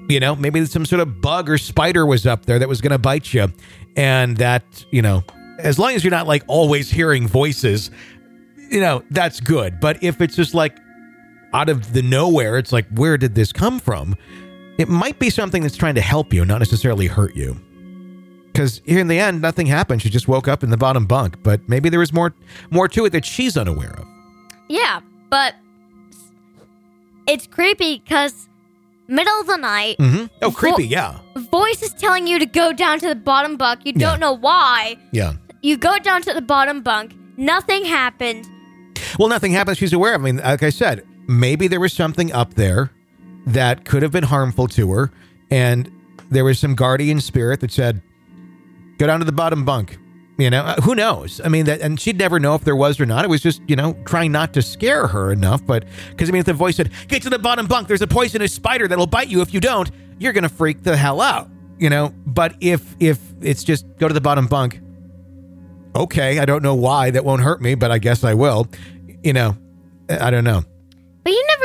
you 0.10 0.20
know, 0.20 0.36
maybe 0.36 0.66
some 0.66 0.86
sort 0.86 1.00
of 1.00 1.22
bug 1.22 1.50
or 1.50 1.58
spider 1.58 2.06
was 2.06 2.26
up 2.28 2.48
there 2.48 2.60
that 2.60 2.68
was 2.68 2.82
going 2.82 2.92
to 2.92 2.98
bite 2.98 3.34
you. 3.34 3.54
And 3.96 4.36
that, 4.38 4.64
you 4.92 5.02
know, 5.02 5.24
as 5.60 5.80
long 5.80 5.94
as 5.94 6.04
you're 6.04 6.12
not 6.12 6.28
like 6.28 6.44
always 6.48 6.92
hearing 6.92 7.26
voices, 7.28 7.90
you 8.70 8.82
know, 8.82 9.04
that's 9.12 9.40
good. 9.40 9.80
But 9.80 10.04
if 10.04 10.20
it's 10.20 10.36
just 10.36 10.54
like 10.54 10.78
out 11.54 11.70
of 11.70 11.94
the 11.94 12.02
nowhere, 12.02 12.58
it's 12.58 12.72
like, 12.72 12.88
where 12.94 13.18
did 13.18 13.36
this 13.36 13.52
come 13.52 13.80
from? 13.80 14.16
It 14.78 14.88
might 14.90 15.20
be 15.20 15.30
something 15.30 15.62
that's 15.62 15.76
trying 15.78 15.96
to 15.96 16.02
help 16.02 16.34
you, 16.34 16.46
not 16.46 16.60
necessarily 16.60 17.08
hurt 17.08 17.36
you. 17.36 17.58
Because 18.48 18.82
here 18.86 19.00
in 19.00 19.08
the 19.08 19.20
end, 19.20 19.42
nothing 19.42 19.66
happened. 19.68 20.02
She 20.02 20.10
just 20.10 20.28
woke 20.28 20.48
up 20.48 20.64
in 20.64 20.70
the 20.70 20.78
bottom 20.78 21.06
bunk. 21.06 21.42
But 21.44 21.62
maybe 21.70 21.90
there 21.90 22.00
was 22.00 22.12
more, 22.14 22.34
more 22.70 22.88
to 22.90 23.06
it 23.06 23.12
that 23.12 23.26
she's 23.26 23.56
unaware 23.58 23.94
of. 23.98 24.06
Yeah, 24.68 25.02
but 25.30 25.56
it's 27.28 27.48
creepy 27.48 28.00
because 28.00 28.48
middle 29.08 29.40
of 29.40 29.48
the 29.48 29.58
night, 29.58 29.98
Mm-hmm. 30.00 30.26
Oh, 30.42 30.50
Vo- 30.50 30.56
creepy. 30.58 30.88
Yeah, 30.88 31.20
voice 31.52 31.82
is 31.82 31.94
telling 31.94 32.28
you 32.28 32.40
to 32.40 32.46
go 32.46 32.74
down 32.74 33.00
to 33.00 33.08
the 33.08 33.16
bottom 33.16 33.58
bunk. 33.58 33.82
You 33.86 33.94
don't 33.94 34.20
know 34.20 34.34
why. 34.34 34.98
yeah. 35.12 35.34
You 35.64 35.78
go 35.78 36.00
down 36.00 36.24
to 36.24 36.34
the 36.34 36.42
bottom 36.42 36.82
bunk. 36.82 37.14
Nothing 37.38 37.86
happened. 37.86 38.48
Well, 39.20 39.28
nothing 39.28 39.52
happened. 39.52 39.78
She's 39.78 39.94
aware. 39.94 40.16
I 40.16 40.18
mean, 40.18 40.38
like 40.38 40.64
I 40.64 40.72
said, 40.72 41.06
maybe 41.40 41.68
there 41.68 41.80
was 41.80 41.94
something 41.94 42.32
up 42.32 42.54
there 42.56 42.92
that 43.48 43.86
could 43.86 44.04
have 44.04 44.12
been 44.12 44.24
harmful 44.26 44.68
to 44.70 44.92
her, 44.92 45.12
and 45.50 45.92
there 46.30 46.44
was 46.44 46.60
some 46.60 46.76
guardian 46.76 47.20
spirit 47.22 47.60
that 47.62 47.72
said, 47.72 48.02
"Go 48.98 49.08
down 49.08 49.20
to 49.20 49.26
the 49.26 49.32
bottom 49.32 49.66
bunk." 49.66 49.98
You 50.38 50.50
know, 50.50 50.62
Uh, 50.64 50.82
who 50.82 50.96
knows? 50.96 51.40
I 51.44 51.50
mean, 51.50 51.66
that, 51.66 51.82
and 51.82 52.00
she'd 52.00 52.18
never 52.18 52.40
know 52.40 52.56
if 52.56 52.64
there 52.64 52.76
was 52.76 53.00
or 53.00 53.06
not. 53.06 53.26
It 53.26 53.28
was 53.28 53.42
just, 53.42 53.62
you 53.68 53.76
know, 53.76 53.96
trying 54.06 54.32
not 54.32 54.54
to 54.54 54.62
scare 54.62 55.06
her 55.08 55.32
enough. 55.32 55.64
But 55.66 55.86
because 56.10 56.30
I 56.30 56.32
mean, 56.32 56.40
if 56.40 56.46
the 56.46 56.54
voice 56.54 56.78
said, 56.78 56.90
"Get 57.08 57.22
to 57.24 57.30
the 57.30 57.38
bottom 57.38 57.68
bunk," 57.68 57.88
there's 57.88 58.02
a 58.02 58.08
poisonous 58.08 58.54
spider 58.54 58.88
that'll 58.88 59.08
bite 59.08 59.28
you 59.28 59.42
if 59.42 59.54
you 59.54 59.60
don't. 59.60 59.92
You're 60.20 60.34
gonna 60.34 60.50
freak 60.50 60.84
the 60.84 60.98
hell 60.98 61.22
out. 61.22 61.50
You 61.80 61.90
know. 61.90 62.14
But 62.26 62.56
if 62.60 62.96
if 63.00 63.20
it's 63.42 63.64
just 63.64 63.86
go 64.00 64.08
to 64.08 64.14
the 64.14 64.22
bottom 64.22 64.48
bunk, 64.48 64.80
okay, 65.96 66.40
I 66.40 66.46
don't 66.46 66.64
know 66.64 66.76
why 66.76 67.12
that 67.12 67.26
won't 67.26 67.42
hurt 67.42 67.62
me, 67.62 67.76
but 67.76 67.92
I 67.92 68.00
guess 68.00 68.24
I 68.24 68.34
will. 68.34 68.68
You 69.24 69.34
know, 69.34 69.58
I 70.10 70.32
don't 70.32 70.44
know. 70.44 70.64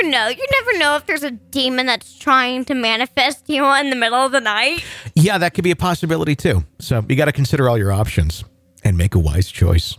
Know. 0.06 0.28
You 0.28 0.46
never 0.52 0.78
know 0.78 0.96
if 0.96 1.06
there's 1.06 1.24
a 1.24 1.32
demon 1.32 1.86
that's 1.86 2.16
trying 2.16 2.64
to 2.66 2.74
manifest 2.74 3.48
you 3.48 3.64
in 3.74 3.90
the 3.90 3.96
middle 3.96 4.18
of 4.18 4.32
the 4.32 4.40
night. 4.40 4.84
Yeah, 5.14 5.38
that 5.38 5.54
could 5.54 5.64
be 5.64 5.72
a 5.72 5.76
possibility 5.76 6.36
too. 6.36 6.64
So 6.78 7.04
you 7.08 7.16
got 7.16 7.24
to 7.24 7.32
consider 7.32 7.68
all 7.68 7.76
your 7.76 7.92
options 7.92 8.44
and 8.84 8.96
make 8.96 9.14
a 9.14 9.18
wise 9.18 9.50
choice. 9.50 9.98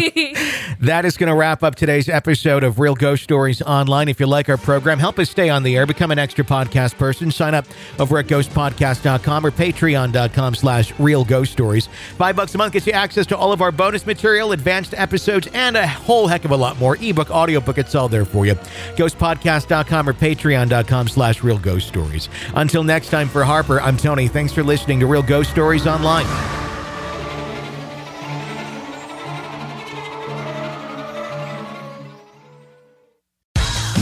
that 0.80 1.04
is 1.04 1.16
going 1.16 1.28
to 1.28 1.34
wrap 1.34 1.62
up 1.62 1.74
today's 1.74 2.08
episode 2.08 2.64
of 2.64 2.78
Real 2.78 2.94
Ghost 2.94 3.22
Stories 3.22 3.60
Online. 3.62 4.08
If 4.08 4.18
you 4.18 4.26
like 4.26 4.48
our 4.48 4.56
program, 4.56 4.98
help 4.98 5.18
us 5.18 5.30
stay 5.30 5.50
on 5.50 5.62
the 5.62 5.76
air. 5.76 5.86
Become 5.86 6.10
an 6.10 6.18
extra 6.18 6.44
podcast 6.44 6.96
person. 6.96 7.30
Sign 7.30 7.54
up 7.54 7.66
over 7.98 8.18
at 8.18 8.26
ghostpodcast.com 8.26 9.44
or 9.44 9.50
patreon.com 9.50 10.54
slash 10.54 10.98
real 10.98 11.24
ghost 11.24 11.52
stories. 11.52 11.88
Five 12.16 12.36
bucks 12.36 12.54
a 12.54 12.58
month 12.58 12.72
gets 12.72 12.86
you 12.86 12.92
access 12.92 13.26
to 13.26 13.36
all 13.36 13.52
of 13.52 13.60
our 13.60 13.72
bonus 13.72 14.06
material, 14.06 14.52
advanced 14.52 14.94
episodes, 14.94 15.48
and 15.52 15.76
a 15.76 15.86
whole 15.86 16.26
heck 16.26 16.44
of 16.44 16.50
a 16.50 16.56
lot 16.56 16.78
more. 16.78 16.96
Ebook, 16.96 17.30
audiobook, 17.30 17.78
it's 17.78 17.94
all 17.94 18.08
there 18.08 18.24
for 18.24 18.46
you. 18.46 18.54
Ghostpodcast.com 18.96 20.08
or 20.08 20.14
patreon.com 20.14 21.08
slash 21.08 21.42
real 21.42 21.58
ghost 21.58 21.88
stories. 21.88 22.28
Until 22.54 22.84
next 22.84 23.10
time 23.10 23.28
for 23.28 23.44
Harper, 23.44 23.80
I'm 23.80 23.96
Tony. 23.96 24.28
Thanks 24.28 24.52
for 24.52 24.62
listening 24.62 25.00
to 25.00 25.06
Real 25.06 25.22
Ghost 25.22 25.50
Stories 25.50 25.86
Online. 25.86 26.79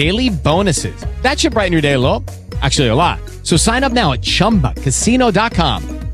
daily 0.00 0.30
bonuses. 0.30 0.98
That 1.20 1.38
should 1.38 1.52
brighten 1.52 1.74
your 1.74 1.82
day 1.82 1.92
a 1.92 1.98
little. 1.98 2.24
Actually, 2.62 2.88
a 2.88 2.94
lot. 2.94 3.18
So 3.42 3.58
sign 3.58 3.84
up 3.84 3.92
now 3.92 4.12
at 4.12 4.22
chumbacasino.com. 4.22 6.09